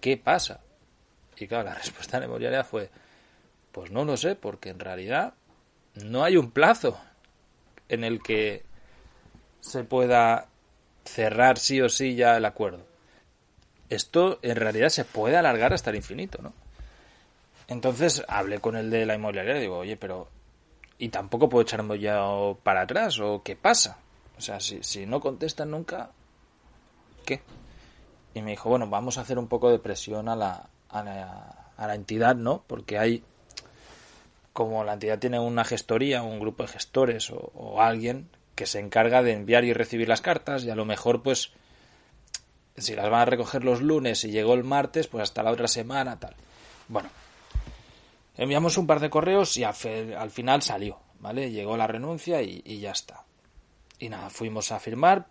¿qué 0.00 0.16
pasa? 0.16 0.60
Y 1.36 1.48
claro, 1.48 1.64
la 1.64 1.74
respuesta 1.82 2.20
memorial 2.20 2.64
fue, 2.64 2.88
pues 3.76 3.90
no 3.90 4.06
lo 4.06 4.16
sé, 4.16 4.36
porque 4.36 4.70
en 4.70 4.80
realidad 4.80 5.34
no 6.02 6.24
hay 6.24 6.38
un 6.38 6.50
plazo 6.50 6.98
en 7.90 8.04
el 8.04 8.22
que 8.22 8.64
se 9.60 9.84
pueda 9.84 10.48
cerrar 11.04 11.58
sí 11.58 11.82
o 11.82 11.90
sí 11.90 12.14
ya 12.14 12.38
el 12.38 12.46
acuerdo. 12.46 12.86
Esto 13.90 14.38
en 14.40 14.56
realidad 14.56 14.88
se 14.88 15.04
puede 15.04 15.36
alargar 15.36 15.74
hasta 15.74 15.90
el 15.90 15.96
infinito, 15.96 16.40
¿no? 16.40 16.54
Entonces 17.68 18.24
hablé 18.28 18.60
con 18.60 18.78
el 18.78 18.88
de 18.88 19.04
la 19.04 19.14
inmobiliaria 19.14 19.58
y 19.58 19.60
digo, 19.60 19.76
oye, 19.76 19.98
pero 19.98 20.28
y 20.96 21.10
tampoco 21.10 21.50
puedo 21.50 21.60
echarme 21.60 21.98
ya 21.98 22.18
para 22.62 22.80
atrás 22.80 23.20
o 23.20 23.42
qué 23.42 23.56
pasa. 23.56 23.98
O 24.38 24.40
sea, 24.40 24.58
si, 24.58 24.82
si 24.82 25.04
no 25.04 25.20
contestan 25.20 25.72
nunca, 25.72 26.12
¿qué? 27.26 27.42
Y 28.32 28.40
me 28.40 28.52
dijo, 28.52 28.70
bueno, 28.70 28.88
vamos 28.88 29.18
a 29.18 29.20
hacer 29.20 29.38
un 29.38 29.48
poco 29.48 29.70
de 29.70 29.78
presión 29.78 30.30
a 30.30 30.34
la, 30.34 30.66
a 30.88 31.02
la, 31.02 31.72
a 31.76 31.86
la 31.86 31.94
entidad, 31.94 32.36
¿no? 32.36 32.64
Porque 32.66 32.98
hay 32.98 33.22
como 34.56 34.84
la 34.84 34.94
entidad 34.94 35.18
tiene 35.18 35.38
una 35.38 35.66
gestoría, 35.66 36.22
un 36.22 36.40
grupo 36.40 36.62
de 36.62 36.70
gestores 36.70 37.30
o, 37.30 37.78
alguien 37.78 38.30
que 38.54 38.64
se 38.64 38.80
encarga 38.80 39.22
de 39.22 39.32
enviar 39.32 39.64
y 39.64 39.74
recibir 39.74 40.08
las 40.08 40.22
cartas 40.22 40.64
y 40.64 40.70
a 40.70 40.74
lo 40.74 40.86
mejor 40.86 41.22
pues 41.22 41.52
si 42.78 42.94
las 42.96 43.10
van 43.10 43.20
a 43.20 43.24
recoger 43.26 43.64
los 43.64 43.82
lunes 43.82 44.24
y 44.24 44.30
llegó 44.30 44.54
el 44.54 44.64
martes, 44.64 45.08
pues 45.08 45.24
hasta 45.24 45.42
la 45.42 45.50
otra 45.50 45.68
semana, 45.68 46.18
tal. 46.18 46.34
Bueno, 46.88 47.10
enviamos 48.38 48.78
un 48.78 48.86
par 48.86 49.00
de 49.00 49.10
correos 49.10 49.54
y 49.58 49.64
al, 49.64 49.74
final 49.74 50.62
salió, 50.62 51.00
¿vale? 51.20 51.50
Llegó 51.50 51.76
la 51.76 51.86
renuncia 51.86 52.40
y, 52.40 52.62
y, 52.64 52.80
ya 52.80 52.92
está. 52.92 53.24
Y 53.98 54.08
nada, 54.08 54.30
fuimos 54.30 54.72
a 54.72 54.80
firmar. 54.80 55.26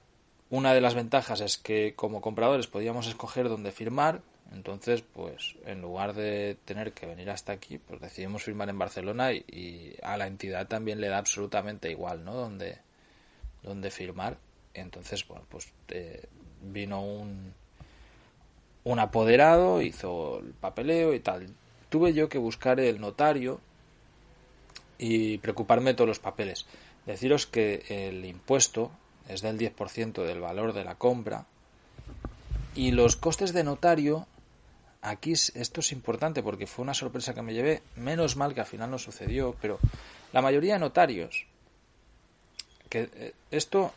Una 0.51 0.75
de 0.75 0.81
las 0.81 0.93
ventajas 0.93 1.41
es 1.41 1.57
que 1.57 1.95
como 1.95 2.21
compradores 2.21 2.67
podíamos 2.67 3.07
escoger 3.07 3.49
dónde 3.49 3.71
firmar, 3.71 4.21
entonces, 4.53 5.01
pues 5.01 5.55
en 5.65 5.81
lugar 5.81 6.13
de 6.13 6.57
tener 6.65 6.93
que 6.93 7.05
venir 7.05 7.29
hasta 7.29 7.51
aquí, 7.51 7.77
pues 7.77 7.99
decidimos 7.99 8.43
firmar 8.43 8.69
en 8.69 8.79
Barcelona 8.79 9.33
y, 9.33 9.95
a 10.03 10.17
la 10.17 10.27
entidad 10.27 10.67
también 10.67 11.01
le 11.01 11.07
da 11.07 11.17
absolutamente 11.17 11.89
igual, 11.89 12.23
¿no? 12.23 12.33
Donde, 12.33 12.77
donde 13.63 13.91
firmar. 13.91 14.37
Entonces, 14.73 15.27
bueno, 15.27 15.45
pues 15.49 15.71
eh, 15.89 16.25
vino 16.61 17.03
un, 17.03 17.53
un 18.83 18.99
apoderado, 18.99 19.81
hizo 19.81 20.39
el 20.39 20.53
papeleo 20.53 21.13
y 21.13 21.19
tal. 21.19 21.47
Tuve 21.89 22.13
yo 22.13 22.29
que 22.29 22.37
buscar 22.37 22.79
el 22.79 23.01
notario 23.01 23.59
y 24.97 25.37
preocuparme 25.39 25.91
de 25.91 25.95
todos 25.95 26.07
los 26.07 26.19
papeles. 26.19 26.65
Deciros 27.05 27.45
que 27.45 27.83
el 27.89 28.25
impuesto 28.25 28.91
es 29.27 29.41
del 29.41 29.57
10% 29.57 30.23
del 30.23 30.39
valor 30.39 30.73
de 30.73 30.83
la 30.83 30.95
compra 30.95 31.45
y 32.75 32.91
los 32.91 33.15
costes 33.15 33.53
de 33.53 33.63
notario 33.63 34.27
aquí 35.05 35.33
esto 35.33 35.79
es 35.79 35.91
importante 35.91 36.41
porque 36.41 36.67
fue 36.67 36.83
una 36.83 36.93
sorpresa 36.93 37.33
que 37.33 37.41
me 37.41 37.53
llevé. 37.53 37.81
Menos 37.95 38.35
mal 38.35 38.53
que 38.53 38.61
al 38.61 38.65
final 38.65 38.89
no 38.91 38.97
sucedió, 38.97 39.55
pero 39.61 39.79
la 40.33 40.41
mayoría 40.41 40.73
de 40.73 40.79
notarios, 40.79 41.45
que 42.89 43.09
eh, 43.13 43.33
esto 43.51 43.93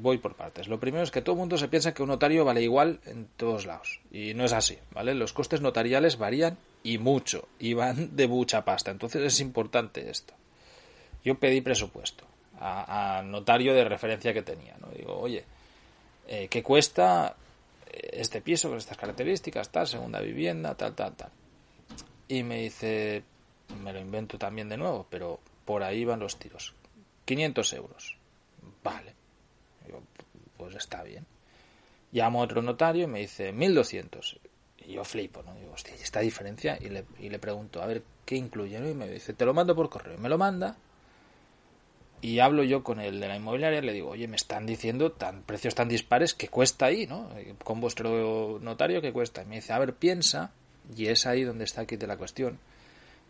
voy 0.00 0.18
por 0.18 0.34
partes. 0.34 0.68
Lo 0.68 0.78
primero 0.78 1.02
es 1.02 1.10
que 1.10 1.22
todo 1.22 1.34
el 1.34 1.40
mundo 1.40 1.58
se 1.58 1.68
piensa 1.68 1.92
que 1.92 2.02
un 2.02 2.08
notario 2.08 2.44
vale 2.44 2.62
igual 2.62 3.00
en 3.06 3.26
todos 3.36 3.66
lados. 3.66 4.00
Y 4.10 4.34
no 4.34 4.44
es 4.44 4.52
así, 4.52 4.78
¿vale? 4.92 5.14
Los 5.14 5.32
costes 5.32 5.60
notariales 5.60 6.16
varían 6.16 6.56
y 6.82 6.98
mucho, 6.98 7.48
y 7.58 7.74
van 7.74 8.10
de 8.16 8.28
mucha 8.28 8.64
pasta. 8.64 8.90
Entonces 8.90 9.22
es 9.22 9.40
importante 9.40 10.08
esto. 10.10 10.34
Yo 11.24 11.36
pedí 11.36 11.60
presupuesto 11.60 12.24
a, 12.60 13.22
notario 13.24 13.74
de 13.74 13.84
referencia 13.84 14.32
que 14.32 14.42
tenía, 14.42 14.76
¿no? 14.80 14.88
Digo, 14.88 15.18
oye, 15.18 15.44
eh, 16.28 16.48
¿qué 16.48 16.62
cuesta 16.62 17.34
este 18.12 18.40
piso 18.40 18.68
con 18.68 18.78
estas 18.78 18.96
características, 18.96 19.70
tal, 19.70 19.86
segunda 19.86 20.20
vivienda, 20.20 20.74
tal, 20.74 20.94
tal, 20.94 21.14
tal. 21.14 21.30
Y 22.28 22.42
me 22.42 22.62
dice, 22.62 23.22
me 23.82 23.92
lo 23.92 24.00
invento 24.00 24.38
también 24.38 24.68
de 24.68 24.76
nuevo, 24.76 25.06
pero 25.10 25.40
por 25.64 25.82
ahí 25.82 26.04
van 26.04 26.20
los 26.20 26.38
tiros. 26.38 26.74
500 27.24 27.72
euros. 27.74 28.16
Vale. 28.82 29.14
pues 30.56 30.74
está 30.74 31.02
bien. 31.02 31.26
Llamo 32.12 32.40
a 32.40 32.44
otro 32.44 32.62
notario 32.62 33.04
y 33.04 33.08
me 33.08 33.20
dice 33.20 33.52
1200. 33.52 34.40
Y 34.86 34.92
yo 34.92 35.04
flipo, 35.04 35.42
¿no? 35.42 35.54
Digo, 35.54 35.72
hostia, 35.72 35.94
esta 35.94 36.20
diferencia? 36.20 36.78
Y 36.80 36.90
le, 36.90 37.04
y 37.18 37.30
le 37.30 37.38
pregunto, 37.38 37.82
a 37.82 37.86
ver, 37.86 38.02
¿qué 38.24 38.36
incluye? 38.36 38.76
Y 38.78 38.94
me 38.94 39.08
dice, 39.08 39.32
te 39.32 39.44
lo 39.44 39.54
mando 39.54 39.74
por 39.74 39.88
correo. 39.88 40.18
Me 40.18 40.28
lo 40.28 40.38
manda 40.38 40.76
y 42.24 42.40
hablo 42.40 42.64
yo 42.64 42.82
con 42.82 43.00
el 43.00 43.20
de 43.20 43.28
la 43.28 43.36
inmobiliaria 43.36 43.80
y 43.80 43.82
le 43.82 43.92
digo, 43.92 44.08
oye, 44.08 44.26
me 44.28 44.36
están 44.36 44.64
diciendo 44.64 45.12
tan 45.12 45.42
precios 45.42 45.74
tan 45.74 45.90
dispares 45.90 46.32
que 46.32 46.48
cuesta 46.48 46.86
ahí, 46.86 47.06
¿no? 47.06 47.28
Con 47.62 47.82
vuestro 47.82 48.58
notario 48.62 49.02
que 49.02 49.12
cuesta. 49.12 49.42
Y 49.42 49.44
me 49.44 49.56
dice, 49.56 49.74
a 49.74 49.78
ver, 49.78 49.92
piensa, 49.92 50.50
y 50.96 51.08
es 51.08 51.26
ahí 51.26 51.44
donde 51.44 51.64
está 51.64 51.82
aquí 51.82 51.98
de 51.98 52.06
la 52.06 52.16
cuestión, 52.16 52.58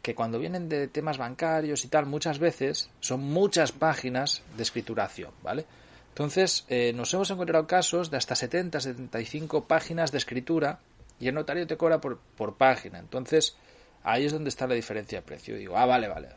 que 0.00 0.14
cuando 0.14 0.38
vienen 0.38 0.68
de 0.68 0.86
temas 0.86 1.18
bancarios 1.18 1.84
y 1.84 1.88
tal, 1.88 2.06
muchas 2.06 2.38
veces 2.38 2.88
son 3.00 3.18
muchas 3.18 3.72
páginas 3.72 4.44
de 4.56 4.62
escrituración, 4.62 5.32
¿vale? 5.42 5.66
Entonces, 6.10 6.64
eh, 6.68 6.92
nos 6.94 7.12
hemos 7.14 7.28
encontrado 7.32 7.66
casos 7.66 8.12
de 8.12 8.16
hasta 8.16 8.36
70, 8.36 8.78
75 8.78 9.64
páginas 9.64 10.12
de 10.12 10.18
escritura 10.18 10.78
y 11.18 11.26
el 11.26 11.34
notario 11.34 11.66
te 11.66 11.76
cobra 11.76 12.00
por, 12.00 12.20
por 12.36 12.56
página. 12.56 13.00
Entonces, 13.00 13.56
ahí 14.04 14.26
es 14.26 14.32
donde 14.32 14.50
está 14.50 14.68
la 14.68 14.76
diferencia 14.76 15.18
de 15.18 15.26
precio. 15.26 15.56
Digo, 15.56 15.76
ah, 15.76 15.84
vale, 15.84 16.06
vale, 16.06 16.28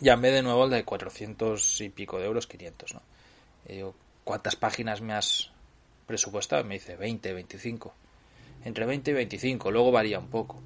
Llamé 0.00 0.30
de 0.30 0.42
nuevo 0.42 0.64
al 0.64 0.70
de 0.70 0.84
400 0.84 1.80
y 1.82 1.88
pico 1.90 2.18
de 2.18 2.26
euros, 2.26 2.46
500, 2.46 2.94
¿no? 2.94 3.02
Y 3.68 3.74
digo, 3.74 3.94
¿cuántas 4.24 4.56
páginas 4.56 5.00
me 5.00 5.12
has 5.12 5.50
presupuestado? 6.06 6.64
me 6.64 6.74
dice 6.74 6.96
20, 6.96 7.32
25. 7.32 7.92
Entre 8.64 8.86
20 8.86 9.10
y 9.10 9.14
25, 9.14 9.70
luego 9.70 9.92
varía 9.92 10.18
un 10.18 10.28
poco. 10.28 10.60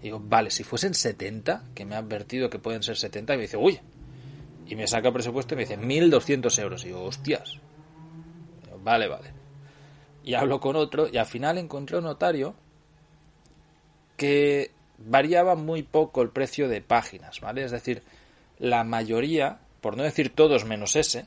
Y 0.00 0.04
digo, 0.04 0.20
vale, 0.22 0.50
si 0.50 0.64
fuesen 0.64 0.94
70, 0.94 1.64
que 1.74 1.84
me 1.84 1.96
ha 1.96 1.98
advertido 1.98 2.48
que 2.48 2.58
pueden 2.58 2.82
ser 2.82 2.96
70, 2.96 3.34
y 3.34 3.36
me 3.36 3.42
dice, 3.42 3.56
uy. 3.56 3.78
Y 4.66 4.76
me 4.76 4.86
saca 4.86 5.08
el 5.08 5.14
presupuesto 5.14 5.54
y 5.54 5.56
me 5.56 5.62
dice 5.62 5.76
1200 5.76 6.58
euros. 6.58 6.84
Y 6.84 6.88
digo, 6.88 7.04
hostias. 7.04 7.58
vale, 8.82 9.08
vale. 9.08 9.32
Y 10.24 10.34
hablo 10.34 10.60
con 10.60 10.76
otro, 10.76 11.08
y 11.10 11.16
al 11.16 11.26
final 11.26 11.58
encontré 11.58 11.98
un 11.98 12.04
notario 12.04 12.54
que 14.16 14.72
variaba 14.98 15.54
muy 15.54 15.82
poco 15.82 16.22
el 16.22 16.30
precio 16.30 16.68
de 16.68 16.82
páginas, 16.82 17.40
¿vale? 17.40 17.64
Es 17.64 17.70
decir, 17.70 18.02
la 18.58 18.84
mayoría, 18.84 19.58
por 19.80 19.96
no 19.96 20.02
decir 20.02 20.34
todos 20.34 20.64
menos 20.64 20.96
ese, 20.96 21.26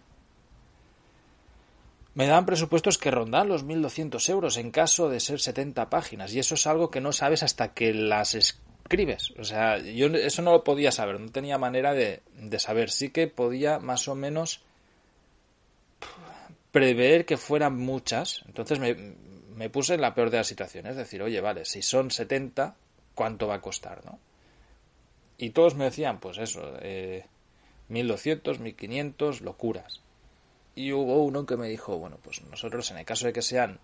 me 2.14 2.28
dan 2.28 2.46
presupuestos 2.46 2.98
que 2.98 3.12
rondan 3.12 3.48
los 3.48 3.66
1.200 3.66 4.30
euros 4.30 4.58
en 4.58 4.72
caso 4.72 5.10
de 5.10 5.20
ser 5.20 5.40
70 5.40 5.90
páginas. 5.90 6.34
Y 6.34 6.40
eso 6.40 6.56
es 6.56 6.68
algo 6.68 6.92
que 6.92 7.00
no 7.00 7.14
sabes 7.14 7.42
hasta 7.42 7.74
que 7.74 7.94
las 7.94 8.36
escribes. 8.36 9.32
O 9.40 9.46
sea, 9.46 9.78
yo 9.78 10.08
eso 10.08 10.42
no 10.42 10.52
lo 10.52 10.64
podía 10.64 10.92
saber, 10.92 11.20
no 11.20 11.32
tenía 11.32 11.58
manera 11.58 11.94
de, 11.94 12.22
de 12.36 12.60
saber. 12.60 12.90
Sí 12.92 13.10
que 13.10 13.28
podía 13.28 13.80
más 13.80 14.08
o 14.10 14.16
menos 14.16 14.62
prever 16.72 17.26
que 17.26 17.38
fueran 17.38 17.78
muchas. 17.78 18.44
Entonces 18.46 18.80
me, 18.80 18.94
me 19.56 19.70
puse 19.70 19.94
en 19.94 20.02
la 20.02 20.14
peor 20.14 20.32
de 20.32 20.38
las 20.38 20.48
situaciones. 20.48 20.92
Es 20.92 20.98
decir, 20.98 21.22
oye, 21.22 21.40
vale, 21.40 21.64
si 21.64 21.82
son 21.82 22.12
70, 22.12 22.76
¿cuánto 23.16 23.48
va 23.48 23.56
a 23.56 23.62
costar? 23.62 24.04
¿no? 24.06 24.20
Y 25.42 25.50
todos 25.50 25.74
me 25.74 25.86
decían, 25.86 26.20
pues 26.20 26.38
eso, 26.38 26.62
eh, 26.82 27.26
1200, 27.90 28.60
1500, 28.60 29.42
locuras. 29.42 30.00
Y 30.76 30.92
hubo 30.92 31.24
uno 31.24 31.48
que 31.48 31.58
me 31.58 31.68
dijo, 31.68 31.98
bueno, 31.98 32.20
pues 32.22 32.44
nosotros 32.44 32.92
en 32.92 33.00
el 33.00 33.06
caso 33.06 33.26
de 33.26 33.34
que 33.34 33.42
sean 33.42 33.80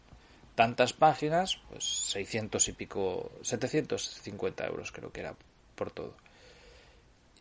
tantas 0.54 0.94
páginas, 0.94 1.60
pues 1.72 1.84
600 1.84 2.68
y 2.68 2.74
pico, 2.74 3.32
750 3.42 4.68
euros 4.68 4.92
creo 4.92 5.12
que 5.12 5.22
era 5.22 5.36
por 5.74 5.90
todo. 5.90 6.14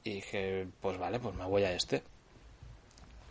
Y 0.03 0.15
dije, 0.15 0.67
pues 0.81 0.97
vale, 0.97 1.21
pues 1.21 1.35
me 1.35 1.45
voy 1.45 1.65
a 1.65 1.73
este. 1.75 2.03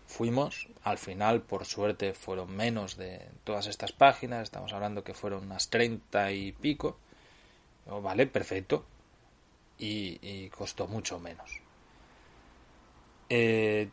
Fuimos, 0.06 0.68
al 0.84 1.00
final, 1.00 1.42
por 1.42 1.66
suerte, 1.66 2.14
fueron 2.14 2.56
menos 2.56 2.96
de 2.96 3.28
todas 3.44 3.66
estas 3.66 3.92
páginas, 3.92 4.44
estamos 4.44 4.72
hablando 4.72 5.04
que 5.04 5.16
fueron 5.16 5.46
unas 5.46 5.68
30 5.72 6.32
y 6.32 6.52
pico. 6.52 7.00
vale, 7.88 8.28
perfecto, 8.28 8.86
y, 9.78 10.50
costó 10.50 10.88
mucho 10.88 11.20
menos. 11.20 11.62
Eh, 13.30 13.90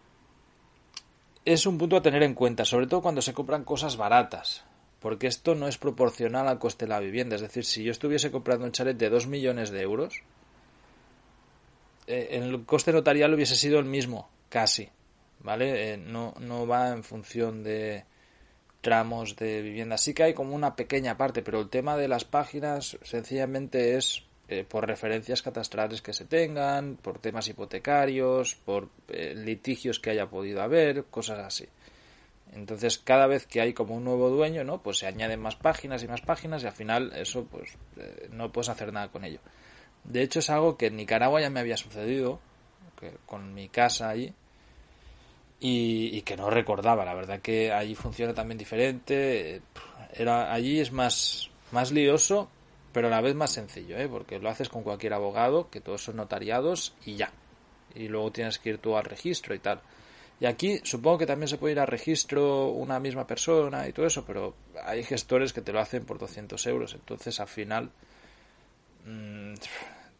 es 1.44 1.66
un 1.66 1.78
punto 1.78 1.96
a 1.96 2.02
tener 2.02 2.22
en 2.22 2.34
cuenta, 2.34 2.64
sobre 2.64 2.86
todo 2.86 3.02
cuando 3.02 3.22
se 3.22 3.34
compran 3.34 3.64
cosas 3.64 3.96
baratas, 3.96 4.64
porque 5.00 5.26
esto 5.26 5.54
no 5.54 5.66
es 5.66 5.78
proporcional 5.78 6.46
al 6.46 6.58
coste 6.58 6.84
de 6.84 6.90
la 6.90 7.00
vivienda. 7.00 7.36
Es 7.36 7.42
decir, 7.42 7.64
si 7.64 7.82
yo 7.82 7.90
estuviese 7.90 8.30
comprando 8.30 8.64
un 8.64 8.72
chalet 8.72 8.96
de 8.96 9.10
2 9.10 9.26
millones 9.26 9.70
de 9.70 9.82
euros, 9.82 10.22
eh, 12.06 12.28
el 12.32 12.64
coste 12.64 12.92
notarial 12.92 13.34
hubiese 13.34 13.56
sido 13.56 13.78
el 13.78 13.86
mismo, 13.86 14.28
casi. 14.48 14.88
¿Vale? 15.40 15.94
Eh, 15.94 15.96
no, 15.96 16.34
no 16.38 16.68
va 16.68 16.90
en 16.90 17.02
función 17.02 17.64
de 17.64 18.04
tramos 18.80 19.34
de 19.36 19.62
vivienda. 19.62 19.96
Sí 19.96 20.14
que 20.14 20.24
hay 20.24 20.34
como 20.34 20.54
una 20.54 20.76
pequeña 20.76 21.16
parte, 21.16 21.42
pero 21.42 21.60
el 21.60 21.68
tema 21.68 21.96
de 21.96 22.08
las 22.08 22.24
páginas 22.24 22.98
sencillamente 23.02 23.96
es 23.96 24.24
eh, 24.52 24.64
por 24.64 24.86
referencias 24.86 25.40
catastrales 25.40 26.02
que 26.02 26.12
se 26.12 26.26
tengan, 26.26 26.96
por 26.96 27.18
temas 27.18 27.48
hipotecarios, 27.48 28.54
por 28.54 28.90
eh, 29.08 29.34
litigios 29.34 29.98
que 29.98 30.10
haya 30.10 30.28
podido 30.28 30.60
haber, 30.60 31.04
cosas 31.04 31.38
así. 31.38 31.66
Entonces, 32.52 32.98
cada 32.98 33.26
vez 33.26 33.46
que 33.46 33.62
hay 33.62 33.72
como 33.72 33.94
un 33.96 34.04
nuevo 34.04 34.28
dueño, 34.28 34.62
¿no? 34.62 34.82
Pues 34.82 34.98
se 34.98 35.06
añaden 35.06 35.40
más 35.40 35.56
páginas 35.56 36.02
y 36.02 36.08
más 36.08 36.20
páginas 36.20 36.62
y 36.62 36.66
al 36.66 36.74
final 36.74 37.12
eso, 37.14 37.46
pues, 37.50 37.78
eh, 37.96 38.28
no 38.30 38.52
puedes 38.52 38.68
hacer 38.68 38.92
nada 38.92 39.08
con 39.08 39.24
ello. 39.24 39.40
De 40.04 40.20
hecho, 40.20 40.40
es 40.40 40.50
algo 40.50 40.76
que 40.76 40.88
en 40.88 40.96
Nicaragua 40.96 41.40
ya 41.40 41.48
me 41.48 41.60
había 41.60 41.78
sucedido, 41.78 42.38
con 43.26 43.54
mi 43.54 43.68
casa 43.68 44.10
allí, 44.10 44.32
y, 45.60 46.16
y, 46.16 46.22
que 46.22 46.36
no 46.36 46.50
recordaba. 46.50 47.04
La 47.04 47.14
verdad 47.14 47.40
que 47.40 47.72
allí 47.72 47.94
funciona 47.94 48.34
también 48.34 48.58
diferente. 48.58 49.62
Era, 50.12 50.52
allí 50.52 50.78
es 50.78 50.92
más, 50.92 51.50
más 51.72 51.90
lioso, 51.90 52.48
pero 52.92 53.08
a 53.08 53.10
la 53.10 53.20
vez 53.20 53.34
más 53.34 53.50
sencillo, 53.50 53.96
¿eh? 53.98 54.08
porque 54.08 54.38
lo 54.38 54.48
haces 54.48 54.68
con 54.68 54.82
cualquier 54.82 55.14
abogado, 55.14 55.70
que 55.70 55.80
todos 55.80 56.04
son 56.04 56.16
notariados 56.16 56.94
y 57.04 57.16
ya. 57.16 57.32
Y 57.94 58.08
luego 58.08 58.30
tienes 58.32 58.58
que 58.58 58.70
ir 58.70 58.78
tú 58.78 58.96
al 58.96 59.04
registro 59.04 59.54
y 59.54 59.58
tal. 59.58 59.80
Y 60.40 60.46
aquí 60.46 60.80
supongo 60.82 61.18
que 61.18 61.26
también 61.26 61.48
se 61.48 61.58
puede 61.58 61.72
ir 61.72 61.80
al 61.80 61.86
registro 61.86 62.68
una 62.68 62.98
misma 62.98 63.26
persona 63.26 63.86
y 63.86 63.92
todo 63.92 64.06
eso, 64.06 64.24
pero 64.26 64.54
hay 64.84 65.04
gestores 65.04 65.52
que 65.52 65.60
te 65.60 65.72
lo 65.72 65.80
hacen 65.80 66.04
por 66.04 66.18
200 66.18 66.66
euros. 66.66 66.94
Entonces 66.94 67.38
al 67.38 67.48
final 67.48 67.90
mm, 69.06 69.54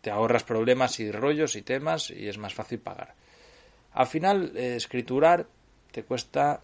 te 0.00 0.10
ahorras 0.10 0.44
problemas 0.44 1.00
y 1.00 1.10
rollos 1.10 1.56
y 1.56 1.62
temas 1.62 2.10
y 2.10 2.28
es 2.28 2.38
más 2.38 2.54
fácil 2.54 2.78
pagar. 2.78 3.14
Al 3.94 4.06
final, 4.06 4.52
eh, 4.56 4.76
escriturar 4.76 5.46
te 5.90 6.04
cuesta 6.04 6.60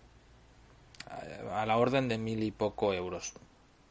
eh, 1.11 1.49
a 1.51 1.67
la 1.67 1.77
orden 1.77 2.09
de 2.09 2.19
mil 2.19 2.43
y 2.43 2.51
poco 2.51 2.95
euros, 2.95 3.35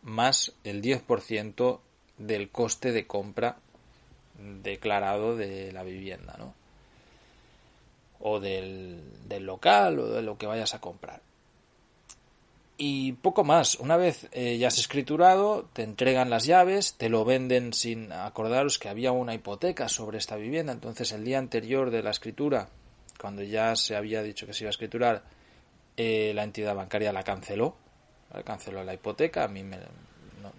más 0.02 0.54
el 0.64 0.82
10% 0.82 1.80
del 2.18 2.50
coste 2.50 2.92
de 2.92 3.08
compra 3.08 3.58
declarado 4.38 5.36
de 5.36 5.72
la 5.72 5.84
vivienda, 5.84 6.36
¿no? 6.38 6.54
O 8.20 8.40
del, 8.40 9.02
del 9.28 9.46
local 9.46 10.00
o 10.00 10.08
de 10.08 10.22
lo 10.22 10.38
que 10.38 10.48
vayas 10.48 10.74
a 10.74 10.82
comprar. 10.82 11.22
Y 12.78 13.14
poco 13.14 13.44
más. 13.44 13.76
Una 13.76 13.98
vez 13.98 14.28
eh, 14.32 14.58
ya 14.60 14.68
has 14.68 14.78
escriturado, 14.78 15.68
te 15.74 15.82
entregan 15.82 16.30
las 16.30 16.46
llaves, 16.46 16.94
te 16.96 17.10
lo 17.10 17.26
venden 17.26 17.74
sin 17.74 18.12
acordaros 18.12 18.78
que 18.78 18.90
había 18.90 19.12
una 19.12 19.34
hipoteca 19.34 19.90
sobre 19.90 20.20
esta 20.20 20.36
vivienda. 20.36 20.74
Entonces 20.74 21.12
el 21.12 21.26
día 21.26 21.40
anterior 21.40 21.90
de 21.90 22.04
la 22.04 22.12
escritura, 22.12 22.70
cuando 23.20 23.42
ya 23.42 23.76
se 23.76 23.96
había 23.96 24.22
dicho 24.22 24.46
que 24.46 24.54
se 24.54 24.64
iba 24.64 24.70
a 24.70 24.72
escriturar, 24.72 25.24
eh, 25.96 26.32
la 26.36 26.44
entidad 26.44 26.76
bancaria 26.76 27.12
la 27.12 27.24
canceló. 27.24 27.76
Canceló 28.46 28.84
la 28.84 28.94
hipoteca. 28.94 29.46
A 29.46 29.48
mí 29.48 29.64
me, 29.64 29.80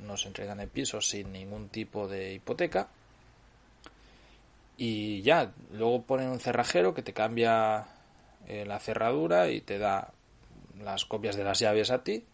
no, 0.00 0.16
se 0.16 0.28
entregan 0.28 0.60
el 0.60 0.68
piso 0.68 1.00
sin 1.00 1.32
ningún 1.32 1.68
tipo 1.68 2.08
de 2.08 2.34
hipoteca. 2.34 2.88
Y 4.76 5.22
ya, 5.22 5.52
luego 5.72 6.02
ponen 6.02 6.28
un 6.28 6.40
cerrajero 6.40 6.94
que 6.94 7.02
te 7.02 7.12
cambia 7.12 7.86
eh, 8.46 8.64
la 8.64 8.78
cerradura 8.78 9.50
y 9.50 9.60
te 9.60 9.78
da 9.78 10.12
las 10.80 11.04
copias 11.04 11.36
de 11.36 11.44
las 11.44 11.58
llaves 11.58 11.90
a 11.90 12.04
ti. 12.04 12.24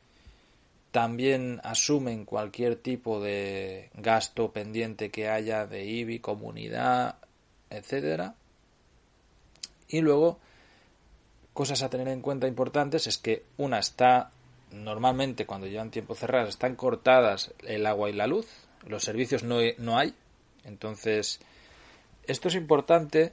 También 0.90 1.60
asumen 1.64 2.24
cualquier 2.24 2.76
tipo 2.76 3.20
de 3.20 3.90
gasto 3.94 4.52
pendiente 4.52 5.10
que 5.10 5.28
haya 5.28 5.66
de 5.66 5.84
IBI, 5.84 6.20
comunidad, 6.20 7.16
etcétera. 7.70 8.34
Y 9.88 10.00
luego, 10.02 10.38
cosas 11.52 11.82
a 11.82 11.90
tener 11.90 12.08
en 12.08 12.20
cuenta 12.20 12.46
importantes 12.46 13.06
es 13.06 13.18
que 13.18 13.44
una 13.56 13.78
está 13.78 14.30
normalmente 14.74 15.46
cuando 15.46 15.66
llevan 15.66 15.90
tiempo 15.90 16.14
cerradas 16.14 16.50
están 16.50 16.76
cortadas 16.76 17.52
el 17.66 17.86
agua 17.86 18.10
y 18.10 18.12
la 18.12 18.26
luz, 18.26 18.46
los 18.86 19.04
servicios 19.04 19.42
no, 19.42 19.58
no 19.78 19.98
hay. 19.98 20.14
Entonces, 20.64 21.40
esto 22.26 22.48
es 22.48 22.54
importante, 22.54 23.32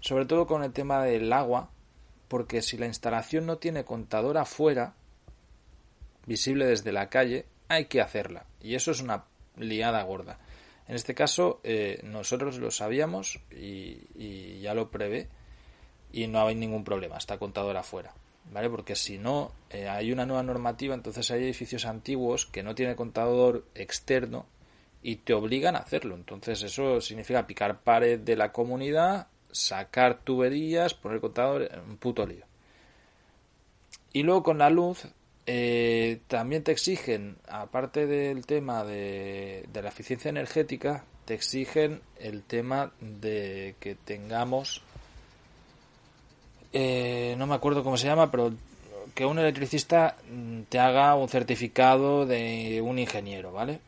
sobre 0.00 0.26
todo 0.26 0.46
con 0.46 0.64
el 0.64 0.72
tema 0.72 1.04
del 1.04 1.32
agua, 1.32 1.70
porque 2.28 2.62
si 2.62 2.76
la 2.76 2.86
instalación 2.86 3.46
no 3.46 3.58
tiene 3.58 3.84
contador 3.84 4.38
afuera, 4.38 4.94
visible 6.26 6.66
desde 6.66 6.92
la 6.92 7.08
calle, 7.08 7.46
hay 7.68 7.86
que 7.86 8.00
hacerla. 8.00 8.46
Y 8.60 8.74
eso 8.74 8.90
es 8.90 9.00
una 9.00 9.24
liada 9.56 10.02
gorda. 10.02 10.38
En 10.88 10.96
este 10.96 11.14
caso, 11.14 11.60
eh, 11.62 12.00
nosotros 12.04 12.58
lo 12.58 12.70
sabíamos 12.70 13.40
y, 13.50 14.60
ya 14.60 14.74
lo 14.74 14.90
prevé 14.90 15.28
y 16.12 16.26
no 16.26 16.46
hay 16.46 16.54
ningún 16.54 16.84
problema, 16.84 17.16
está 17.16 17.38
contador 17.38 17.76
afuera. 17.76 18.12
¿Vale? 18.50 18.68
Porque 18.68 18.96
si 18.96 19.18
no, 19.18 19.52
eh, 19.70 19.88
hay 19.88 20.12
una 20.12 20.26
nueva 20.26 20.42
normativa, 20.42 20.94
entonces 20.94 21.30
hay 21.30 21.44
edificios 21.44 21.86
antiguos 21.86 22.46
que 22.46 22.62
no 22.62 22.74
tienen 22.74 22.96
contador 22.96 23.64
externo 23.74 24.46
y 25.02 25.16
te 25.16 25.32
obligan 25.32 25.76
a 25.76 25.80
hacerlo. 25.80 26.14
Entonces 26.16 26.62
eso 26.62 27.00
significa 27.00 27.46
picar 27.46 27.80
pared 27.80 28.18
de 28.18 28.36
la 28.36 28.52
comunidad 28.52 29.28
sacar 29.52 30.20
tuberías, 30.24 30.94
poner 30.94 31.20
contador, 31.20 31.70
un 31.86 31.98
puto 31.98 32.26
lío. 32.26 32.44
Y 34.12 34.22
luego 34.24 34.42
con 34.42 34.58
la 34.58 34.70
luz, 34.70 35.06
eh, 35.46 36.20
también 36.26 36.64
te 36.64 36.72
exigen, 36.72 37.36
aparte 37.48 38.06
del 38.06 38.44
tema 38.46 38.84
de, 38.84 39.68
la 39.72 39.88
eficiencia 39.88 40.30
energética, 40.30 41.04
te 41.24 41.34
exigen 41.34 42.00
el 42.18 42.42
tema 42.42 42.92
de 43.00 43.76
que 43.78 43.94
tengamos, 43.94 44.82
eh, 46.72 47.34
no 47.36 47.46
me 47.46 47.54
acuerdo 47.54 47.84
cómo 47.84 47.96
se 47.96 48.06
llama, 48.06 48.30
pero 48.30 48.52
que 49.14 49.26
un 49.26 49.38
electricista 49.38 50.16
te 50.68 50.78
haga 50.78 51.14
un 51.14 51.28
certificado 51.28 52.24
de 52.24 52.80
un 52.82 52.98
ingeniero, 52.98 53.52
¿vale? 53.52 53.80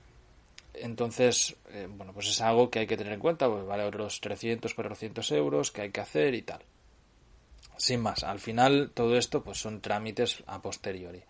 Entonces, 0.75 1.57
eh, 1.71 1.89
bueno, 1.89 2.13
pues 2.13 2.29
es 2.29 2.41
algo 2.41 2.69
que 2.69 2.81
hay 2.81 2.87
que 2.87 2.97
tener 2.97 3.15
en 3.15 3.21
cuenta, 3.21 3.49
pues 3.49 3.65
vale 3.65 3.85
otros 3.85 4.21
300, 4.21 4.75
400 4.75 5.31
euros 5.33 5.71
que 5.71 5.83
hay 5.83 5.91
que 5.91 6.01
hacer 6.01 6.35
y 6.35 6.43
tal. 6.43 6.61
Sin 7.77 8.01
más, 8.01 8.23
al 8.23 8.39
final 8.39 8.91
todo 8.93 9.17
esto 9.17 9.43
pues 9.43 9.59
son 9.59 9.81
trámites 9.81 10.43
a 10.47 10.61
posteriori. 10.61 11.23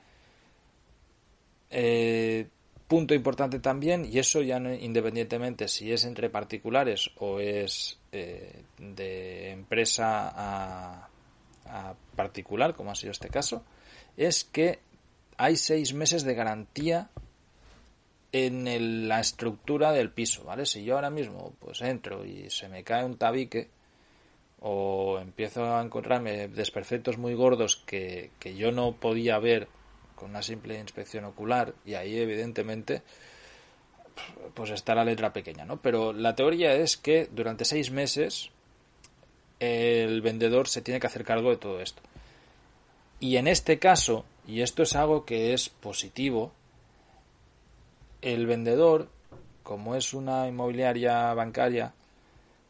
Eh, 1.70 2.48
punto 2.88 3.14
importante 3.14 3.60
también, 3.60 4.08
y 4.10 4.18
eso 4.18 4.42
ya 4.42 4.58
independientemente 4.58 5.68
si 5.68 5.92
es 5.92 6.04
entre 6.04 6.30
particulares 6.30 7.10
o 7.18 7.38
es 7.40 7.98
de 8.10 9.50
empresa 9.50 10.32
a, 10.34 11.08
particular, 12.16 12.74
como 12.74 12.90
ha 12.90 12.94
sido 12.94 13.10
este 13.10 13.28
caso, 13.28 13.64
es 14.16 14.44
que 14.44 14.78
hay 15.36 15.56
seis 15.56 15.94
meses 15.94 16.24
de 16.24 16.34
garantía 16.34 17.10
en 18.32 19.08
la 19.08 19.20
estructura 19.20 19.92
del 19.92 20.10
piso, 20.10 20.44
¿vale? 20.44 20.66
Si 20.66 20.84
yo 20.84 20.96
ahora 20.96 21.10
mismo 21.10 21.54
pues 21.60 21.82
entro 21.82 22.24
y 22.24 22.50
se 22.50 22.68
me 22.68 22.82
cae 22.82 23.04
un 23.04 23.16
tabique 23.16 23.68
o 24.60 25.18
empiezo 25.20 25.64
a 25.76 25.82
encontrarme 25.82 26.48
desperfectos 26.48 27.16
muy 27.18 27.34
gordos 27.34 27.76
que, 27.76 28.30
que 28.40 28.56
yo 28.56 28.72
no 28.72 28.92
podía 28.92 29.38
ver 29.38 29.68
con 30.16 30.30
una 30.30 30.42
simple 30.42 30.78
inspección 30.78 31.24
ocular 31.24 31.74
y 31.84 31.94
ahí 31.94 32.18
evidentemente 32.18 33.02
pues 34.54 34.70
está 34.70 34.94
la 34.94 35.04
letra 35.04 35.32
pequeña, 35.32 35.64
¿no? 35.64 35.80
Pero 35.80 36.12
la 36.12 36.34
teoría 36.34 36.74
es 36.74 36.96
que 36.96 37.28
durante 37.30 37.64
seis 37.64 37.90
meses 37.90 38.50
el 39.64 40.20
vendedor 40.22 40.68
se 40.68 40.82
tiene 40.82 41.00
que 41.00 41.06
hacer 41.06 41.24
cargo 41.24 41.50
de 41.50 41.56
todo 41.56 41.80
esto. 41.80 42.02
Y 43.20 43.36
en 43.36 43.48
este 43.48 43.78
caso, 43.78 44.24
y 44.46 44.60
esto 44.60 44.82
es 44.82 44.94
algo 44.96 45.24
que 45.24 45.54
es 45.54 45.68
positivo, 45.68 46.52
el 48.22 48.46
vendedor, 48.46 49.08
como 49.62 49.94
es 49.94 50.14
una 50.14 50.48
inmobiliaria 50.48 51.32
bancaria, 51.34 51.92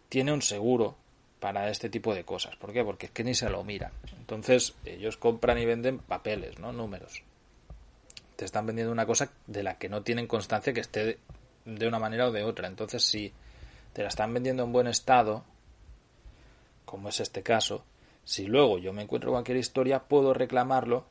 tiene 0.08 0.32
un 0.32 0.42
seguro 0.42 0.96
para 1.40 1.68
este 1.68 1.90
tipo 1.90 2.14
de 2.14 2.24
cosas. 2.24 2.56
¿Por 2.56 2.72
qué? 2.72 2.84
Porque 2.84 3.06
es 3.06 3.12
que 3.12 3.24
ni 3.24 3.34
se 3.34 3.50
lo 3.50 3.64
miran. 3.64 3.92
Entonces, 4.18 4.74
ellos 4.84 5.16
compran 5.16 5.58
y 5.58 5.66
venden 5.66 5.98
papeles, 5.98 6.58
¿no? 6.58 6.72
Números. 6.72 7.22
Te 8.36 8.44
están 8.44 8.66
vendiendo 8.66 8.92
una 8.92 9.06
cosa 9.06 9.30
de 9.46 9.62
la 9.62 9.76
que 9.76 9.88
no 9.88 10.02
tienen 10.02 10.26
constancia 10.26 10.72
que 10.72 10.80
esté 10.80 11.18
de 11.64 11.86
una 11.86 11.98
manera 11.98 12.28
o 12.28 12.32
de 12.32 12.44
otra. 12.44 12.66
Entonces, 12.68 13.04
si 13.04 13.32
te 13.92 14.02
la 14.02 14.08
están 14.08 14.32
vendiendo 14.32 14.64
en 14.64 14.72
buen 14.72 14.86
estado, 14.86 15.44
como 16.94 17.08
es 17.08 17.18
este 17.18 17.42
caso, 17.42 17.84
si 18.22 18.46
luego 18.46 18.78
yo 18.78 18.92
me 18.92 19.02
encuentro 19.02 19.32
cualquier 19.32 19.56
historia, 19.56 20.04
puedo 20.04 20.32
reclamarlo 20.32 21.04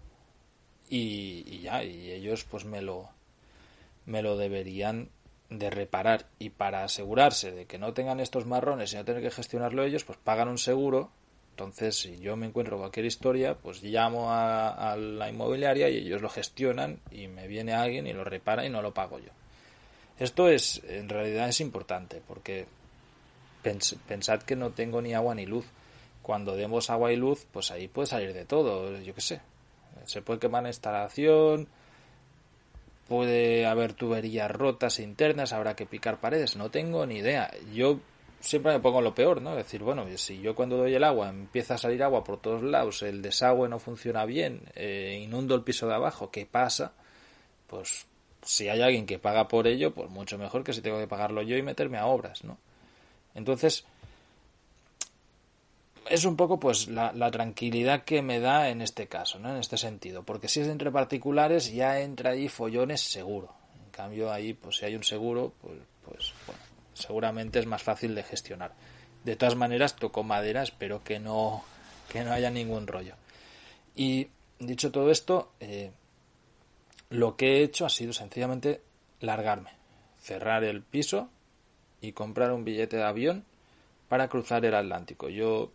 y, 0.90 1.60
ya, 1.60 1.84
y 1.84 2.10
ellos 2.10 2.46
pues 2.46 2.64
me 2.64 2.82
lo, 2.82 3.10
me 4.06 4.22
lo 4.22 4.38
deberían 4.38 5.10
de 5.50 5.70
reparar 5.70 6.26
y 6.40 6.52
para 6.52 6.86
asegurarse 6.86 7.52
de 7.52 7.66
que 7.66 7.80
no 7.80 7.94
tengan 7.94 8.22
estos 8.22 8.46
marrones 8.46 8.94
y 8.94 8.96
no 8.96 9.04
tener 9.04 9.22
que 9.22 9.30
gestionarlo 9.30 9.84
ellos, 9.84 10.06
pues 10.06 10.18
pagan 10.24 10.48
un 10.48 10.58
seguro. 10.58 11.12
Entonces, 11.50 11.98
si 11.98 12.18
yo 12.20 12.38
me 12.38 12.46
encuentro 12.46 12.78
cualquier 12.78 13.06
historia, 13.06 13.56
pues 13.56 13.84
llamo 13.84 14.28
a, 14.32 14.96
la 14.96 15.30
inmobiliaria 15.30 15.90
y 15.90 15.98
ellos 15.98 16.22
lo 16.22 16.30
gestionan 16.30 17.02
y 17.12 17.28
me 17.28 17.46
viene 17.50 17.74
alguien 17.74 18.08
y 18.08 18.14
lo 18.14 18.24
repara 18.24 18.66
y 18.66 18.70
no 18.70 18.82
lo 18.82 18.94
pago 18.94 19.20
yo. 19.20 19.32
Esto 20.18 20.48
es, 20.48 20.82
en 20.88 21.10
realidad 21.10 21.50
es 21.50 21.60
importante 21.60 22.22
porque 22.26 22.68
pensad 23.64 24.44
que 24.44 24.56
no 24.56 24.72
tengo 24.72 25.02
ni 25.02 25.14
agua 25.14 25.36
ni 25.36 25.46
luz. 25.46 25.66
Cuando 26.22 26.56
demos 26.56 26.90
agua 26.90 27.12
y 27.12 27.16
luz, 27.16 27.46
pues 27.52 27.72
ahí 27.72 27.88
puede 27.88 28.08
salir 28.08 28.34
de 28.34 28.46
todo, 28.46 28.98
yo 29.02 29.14
qué 29.14 29.22
sé. 29.22 29.42
Se 30.06 30.22
puede 30.22 30.40
quemar 30.40 30.64
la 30.64 30.70
instalación, 30.70 31.68
puede 33.08 33.66
haber 33.66 33.94
tuberías 33.94 34.50
rotas 34.52 35.00
internas, 35.00 35.54
habrá 35.54 35.76
que 35.76 35.86
picar 35.86 36.20
paredes, 36.20 36.56
no 36.56 36.72
tengo 36.72 37.06
ni 37.06 37.18
idea. 37.18 37.52
Yo 37.74 38.00
siempre 38.40 38.74
me 38.74 38.80
pongo 38.80 39.02
lo 39.02 39.16
peor, 39.16 39.42
¿no? 39.42 39.52
Es 39.52 39.66
decir, 39.66 39.84
bueno, 39.84 40.06
si 40.18 40.40
yo 40.42 40.56
cuando 40.56 40.78
doy 40.78 40.94
el 40.94 41.04
agua 41.04 41.30
empieza 41.30 41.76
a 41.76 41.78
salir 41.78 42.04
agua 42.04 42.24
por 42.24 42.40
todos 42.42 42.64
lados, 42.64 43.02
el 43.02 43.22
desagüe 43.22 43.70
no 43.70 43.80
funciona 43.80 44.26
bien, 44.26 44.62
eh, 44.76 45.20
inundo 45.24 45.56
el 45.56 45.64
piso 45.64 45.88
de 45.88 45.96
abajo, 45.96 46.32
¿qué 46.32 46.46
pasa? 46.46 46.94
Pues 47.68 48.06
si 48.42 48.68
hay 48.68 48.82
alguien 48.82 49.06
que 49.06 49.20
paga 49.20 49.48
por 49.48 49.68
ello, 49.68 49.94
pues 49.94 50.10
mucho 50.10 50.38
mejor 50.38 50.64
que 50.64 50.74
si 50.74 50.82
tengo 50.82 51.00
que 51.00 51.08
pagarlo 51.08 51.42
yo 51.42 51.58
y 51.58 51.62
meterme 51.62 51.98
a 51.98 52.06
obras, 52.06 52.44
¿no? 52.44 52.58
Entonces, 53.36 53.86
es 56.10 56.26
un 56.26 56.36
poco 56.36 56.60
pues 56.60 56.88
la, 56.88 57.32
tranquilidad 57.32 58.04
que 58.04 58.22
me 58.22 58.40
da 58.40 58.70
en 58.70 58.82
este 58.82 59.08
caso, 59.08 59.40
¿no? 59.40 59.50
En 59.50 59.58
este 59.58 59.78
sentido, 59.78 60.24
porque 60.24 60.48
si 60.48 60.62
es 60.62 60.68
entre 60.68 60.92
particulares 60.92 61.74
ya 61.74 62.00
entra 62.02 62.32
ahí 62.32 62.50
follones 62.50 63.02
seguro. 63.02 63.54
En 63.86 63.92
cambio 63.92 64.32
ahí 64.32 64.54
pues 64.54 64.78
si 64.78 64.86
hay 64.86 64.96
un 64.96 65.04
seguro, 65.04 65.54
pues, 65.62 65.78
pues 66.06 66.34
bueno, 66.46 66.62
seguramente 66.94 67.60
es 67.60 67.66
más 67.66 67.82
fácil 67.82 68.16
de 68.16 68.24
gestionar. 68.24 68.74
De 69.24 69.36
todas 69.36 69.56
maneras 69.56 69.96
toco 69.96 70.24
madera, 70.24 70.64
espero 70.64 71.04
que 71.04 71.20
no 71.20 71.64
que 72.10 72.24
no 72.24 72.32
haya 72.32 72.50
ningún 72.52 72.86
rollo. 72.86 73.16
Y 73.96 74.28
dicho 74.60 74.92
todo 74.92 75.10
esto, 75.10 75.54
eh, 75.60 75.92
lo 77.10 77.36
que 77.36 77.58
he 77.58 77.64
hecho 77.64 77.86
ha 77.86 77.90
sido 77.90 78.14
sencillamente 78.14 78.82
largarme, 79.20 79.72
cerrar 80.22 80.64
el 80.64 80.82
piso 80.82 81.30
y 82.04 82.12
comprar 82.12 82.52
un 82.52 82.66
billete 82.66 82.98
de 82.98 83.04
avión 83.04 83.46
para 84.10 84.28
cruzar 84.28 84.66
el 84.66 84.76
Atlántico. 84.76 85.30
Yo 85.30 85.72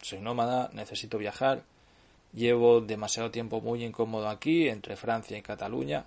soy 0.00 0.20
nómada, 0.20 0.70
necesito 0.72 1.18
viajar, 1.18 1.64
llevo 2.32 2.80
demasiado 2.80 3.30
tiempo 3.30 3.60
muy 3.60 3.84
incómodo 3.84 4.26
aquí, 4.26 4.68
entre 4.68 4.96
Francia 4.96 5.36
y 5.36 5.42
Cataluña. 5.42 6.06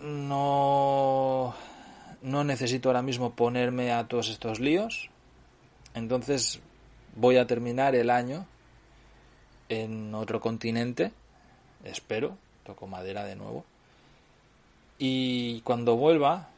No, 0.00 1.54
no 2.22 2.44
necesito 2.44 2.88
ahora 2.88 3.02
mismo 3.02 3.34
ponerme 3.34 3.90
a 3.90 4.06
todos 4.06 4.28
estos 4.28 4.60
líos. 4.60 5.10
Entonces 5.94 6.60
voy 7.16 7.36
a 7.36 7.48
terminar 7.48 7.96
el 7.96 8.10
año 8.10 8.46
en 9.68 10.14
otro 10.14 10.40
continente, 10.40 11.10
espero, 11.82 12.38
toco 12.62 12.86
madera 12.86 13.24
de 13.24 13.34
nuevo. 13.34 13.64
Y 14.98 15.62
cuando 15.62 15.96
vuelva, 15.96 16.50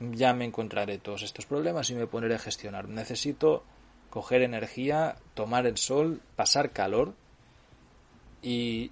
ya 0.00 0.32
me 0.32 0.44
encontraré 0.44 0.98
todos 0.98 1.22
estos 1.22 1.46
problemas 1.46 1.90
y 1.90 1.94
me 1.94 2.06
pondré 2.06 2.34
a 2.34 2.38
gestionar. 2.38 2.88
Necesito 2.88 3.64
coger 4.10 4.42
energía, 4.42 5.16
tomar 5.34 5.66
el 5.66 5.76
sol, 5.76 6.20
pasar 6.36 6.72
calor 6.72 7.14
y 8.42 8.90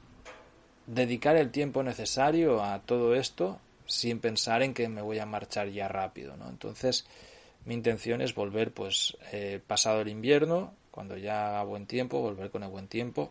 dedicar 0.87 1.37
el 1.37 1.51
tiempo 1.51 1.83
necesario 1.83 2.63
a 2.63 2.81
todo 2.81 3.15
esto 3.15 3.61
sin 3.87 4.19
pensar 4.19 4.63
en 4.63 4.75
que 4.75 4.89
me 4.89 5.03
voy 5.03 5.19
a 5.19 5.27
marchar 5.27 5.69
ya 5.69 5.89
rápido, 5.89 6.37
¿no? 6.37 6.49
Entonces, 6.49 7.07
mi 7.65 7.75
intención 7.75 8.21
es 8.21 8.35
volver, 8.35 8.73
pues, 8.73 9.17
eh, 9.33 9.61
pasado 9.65 10.01
el 10.01 10.09
invierno, 10.09 10.75
cuando 10.91 11.17
ya 11.17 11.49
haga 11.49 11.63
buen 11.63 11.87
tiempo, 11.87 12.21
volver 12.21 12.51
con 12.51 12.63
el 12.63 12.71
buen 12.71 12.89
tiempo 12.89 13.31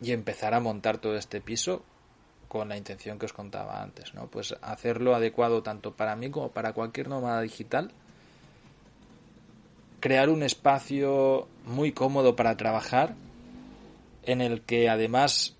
y 0.00 0.12
empezar 0.12 0.52
a 0.52 0.60
montar 0.60 0.98
todo 0.98 1.16
este 1.16 1.40
piso 1.40 1.84
con 2.54 2.68
la 2.68 2.76
intención 2.76 3.18
que 3.18 3.26
os 3.26 3.32
contaba 3.32 3.82
antes, 3.82 4.14
¿no? 4.14 4.28
Pues 4.28 4.54
hacerlo 4.62 5.16
adecuado 5.16 5.64
tanto 5.64 5.96
para 5.96 6.14
mí 6.14 6.30
como 6.30 6.52
para 6.52 6.72
cualquier 6.72 7.08
nómada 7.08 7.40
digital. 7.40 7.90
Crear 9.98 10.28
un 10.28 10.44
espacio 10.44 11.48
muy 11.64 11.90
cómodo 11.90 12.36
para 12.36 12.56
trabajar 12.56 13.16
en 14.22 14.40
el 14.40 14.62
que 14.62 14.88
además 14.88 15.56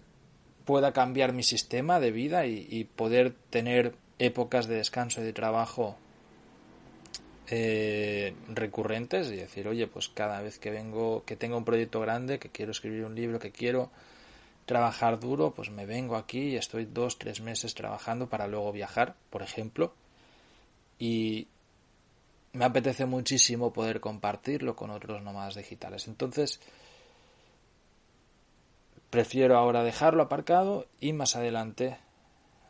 pueda 0.65 0.93
cambiar 0.93 1.33
mi 1.33 1.43
sistema 1.43 1.99
de 1.99 2.13
vida 2.13 2.47
y, 2.47 2.85
poder 2.85 3.35
tener 3.51 3.97
épocas 4.21 4.69
de 4.69 4.77
descanso 4.77 5.21
y 5.21 5.25
de 5.25 5.33
trabajo 5.33 5.97
eh, 7.49 8.37
recurrentes 8.51 9.33
y 9.33 9.37
decir, 9.37 9.67
oye, 9.67 9.89
pues 9.89 10.11
cada 10.11 10.41
vez 10.43 10.61
que 10.61 10.71
vengo, 10.71 11.25
que 11.25 11.35
tengo 11.35 11.57
un 11.57 11.65
proyecto 11.65 11.99
grande, 11.99 12.39
que 12.39 12.51
quiero 12.51 12.71
escribir 12.71 13.05
un 13.05 13.17
libro, 13.17 13.41
que 13.41 13.51
quiero 13.51 13.91
trabajar 14.67 15.21
duro, 15.21 15.53
pues 15.53 15.71
me 15.71 15.87
vengo 15.87 16.17
aquí 16.17 16.51
y 16.51 16.57
estoy 16.57 16.87
dos, 16.87 17.19
tres 17.19 17.41
meses 17.41 17.75
trabajando 17.75 18.29
para 18.29 18.47
luego 18.47 18.73
viajar, 18.73 19.17
por 19.31 19.43
ejemplo. 19.43 19.95
Y 20.99 21.49
me 22.53 22.65
apetece 22.65 23.05
muchísimo 23.05 23.73
poder 23.73 24.01
compartirlo 24.01 24.77
con 24.77 24.91
otros 24.91 25.23
nómadas 25.23 25.57
digitales. 25.57 26.09
Entonces, 26.09 26.61
prefiero 29.11 29.59
ahora 29.59 29.83
dejarlo 29.83 30.23
aparcado 30.23 30.87
y 31.01 31.13
más 31.13 31.37
adelante 31.37 31.99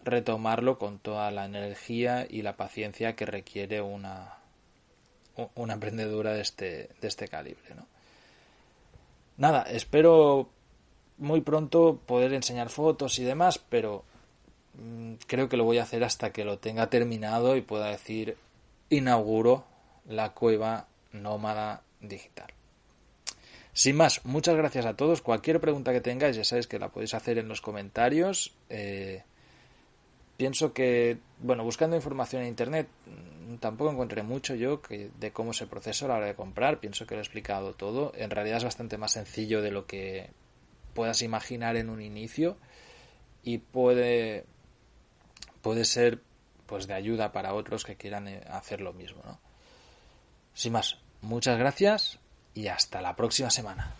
retomarlo 0.04 0.78
con 0.78 0.98
toda 0.98 1.30
la 1.30 1.46
energía 1.46 2.26
y 2.28 2.42
la 2.42 2.56
paciencia 2.56 3.16
que 3.16 3.24
requiere 3.24 3.80
una, 3.80 4.38
una 5.54 5.74
emprendedora 5.74 6.32
de 6.32 6.42
este, 6.42 6.90
de 7.00 7.08
este 7.08 7.28
calibre. 7.28 7.74
¿no? 7.74 7.86
Nada, 9.36 9.62
espero 9.62 10.50
muy 11.18 11.40
pronto 11.40 12.00
poder 12.06 12.32
enseñar 12.32 12.68
fotos 12.68 13.18
y 13.18 13.24
demás, 13.24 13.58
pero 13.58 14.04
mm, 14.74 15.14
creo 15.26 15.48
que 15.48 15.56
lo 15.56 15.64
voy 15.64 15.78
a 15.78 15.84
hacer 15.84 16.04
hasta 16.04 16.32
que 16.32 16.44
lo 16.44 16.58
tenga 16.58 16.90
terminado 16.90 17.56
y 17.56 17.62
pueda 17.62 17.88
decir 17.88 18.36
inauguro 18.90 19.64
la 20.06 20.32
cueva 20.32 20.86
nómada 21.12 21.82
digital. 22.00 22.48
Sin 23.72 23.96
más, 23.96 24.24
muchas 24.24 24.54
gracias 24.54 24.86
a 24.86 24.94
todos. 24.94 25.20
Cualquier 25.20 25.60
pregunta 25.60 25.92
que 25.92 26.00
tengáis, 26.00 26.36
ya 26.36 26.44
sabéis 26.44 26.68
que 26.68 26.78
la 26.78 26.90
podéis 26.90 27.14
hacer 27.14 27.38
en 27.38 27.48
los 27.48 27.60
comentarios. 27.60 28.54
Eh, 28.70 29.22
pienso 30.36 30.72
que, 30.72 31.18
bueno, 31.40 31.64
buscando 31.64 31.96
información 31.96 32.42
en 32.42 32.48
internet, 32.48 32.86
mm, 33.06 33.56
tampoco 33.56 33.90
encontré 33.90 34.22
mucho 34.22 34.54
yo 34.54 34.80
que, 34.80 35.10
de 35.18 35.32
cómo 35.32 35.50
es 35.50 35.60
el 35.60 35.66
proceso 35.66 36.04
a 36.04 36.08
la 36.08 36.14
hora 36.16 36.26
de 36.26 36.34
comprar. 36.34 36.78
Pienso 36.78 37.04
que 37.04 37.16
lo 37.16 37.20
he 37.20 37.24
explicado 37.24 37.72
todo. 37.72 38.12
En 38.14 38.30
realidad 38.30 38.58
es 38.58 38.64
bastante 38.64 38.96
más 38.96 39.12
sencillo 39.12 39.60
de 39.60 39.72
lo 39.72 39.86
que 39.86 40.30
puedas 40.94 41.22
imaginar 41.22 41.76
en 41.76 41.90
un 41.90 42.00
inicio 42.00 42.56
y 43.42 43.58
puede, 43.58 44.46
puede 45.60 45.84
ser 45.84 46.22
pues 46.66 46.86
de 46.86 46.94
ayuda 46.94 47.32
para 47.32 47.54
otros 47.54 47.84
que 47.84 47.96
quieran 47.96 48.28
eh, 48.28 48.42
hacer 48.48 48.80
lo 48.80 48.92
mismo. 48.92 49.22
¿no? 49.24 49.38
Sin 50.54 50.72
más, 50.72 50.98
muchas 51.20 51.58
gracias 51.58 52.18
y 52.54 52.68
hasta 52.68 53.02
la 53.02 53.16
próxima 53.16 53.50
semana. 53.50 53.94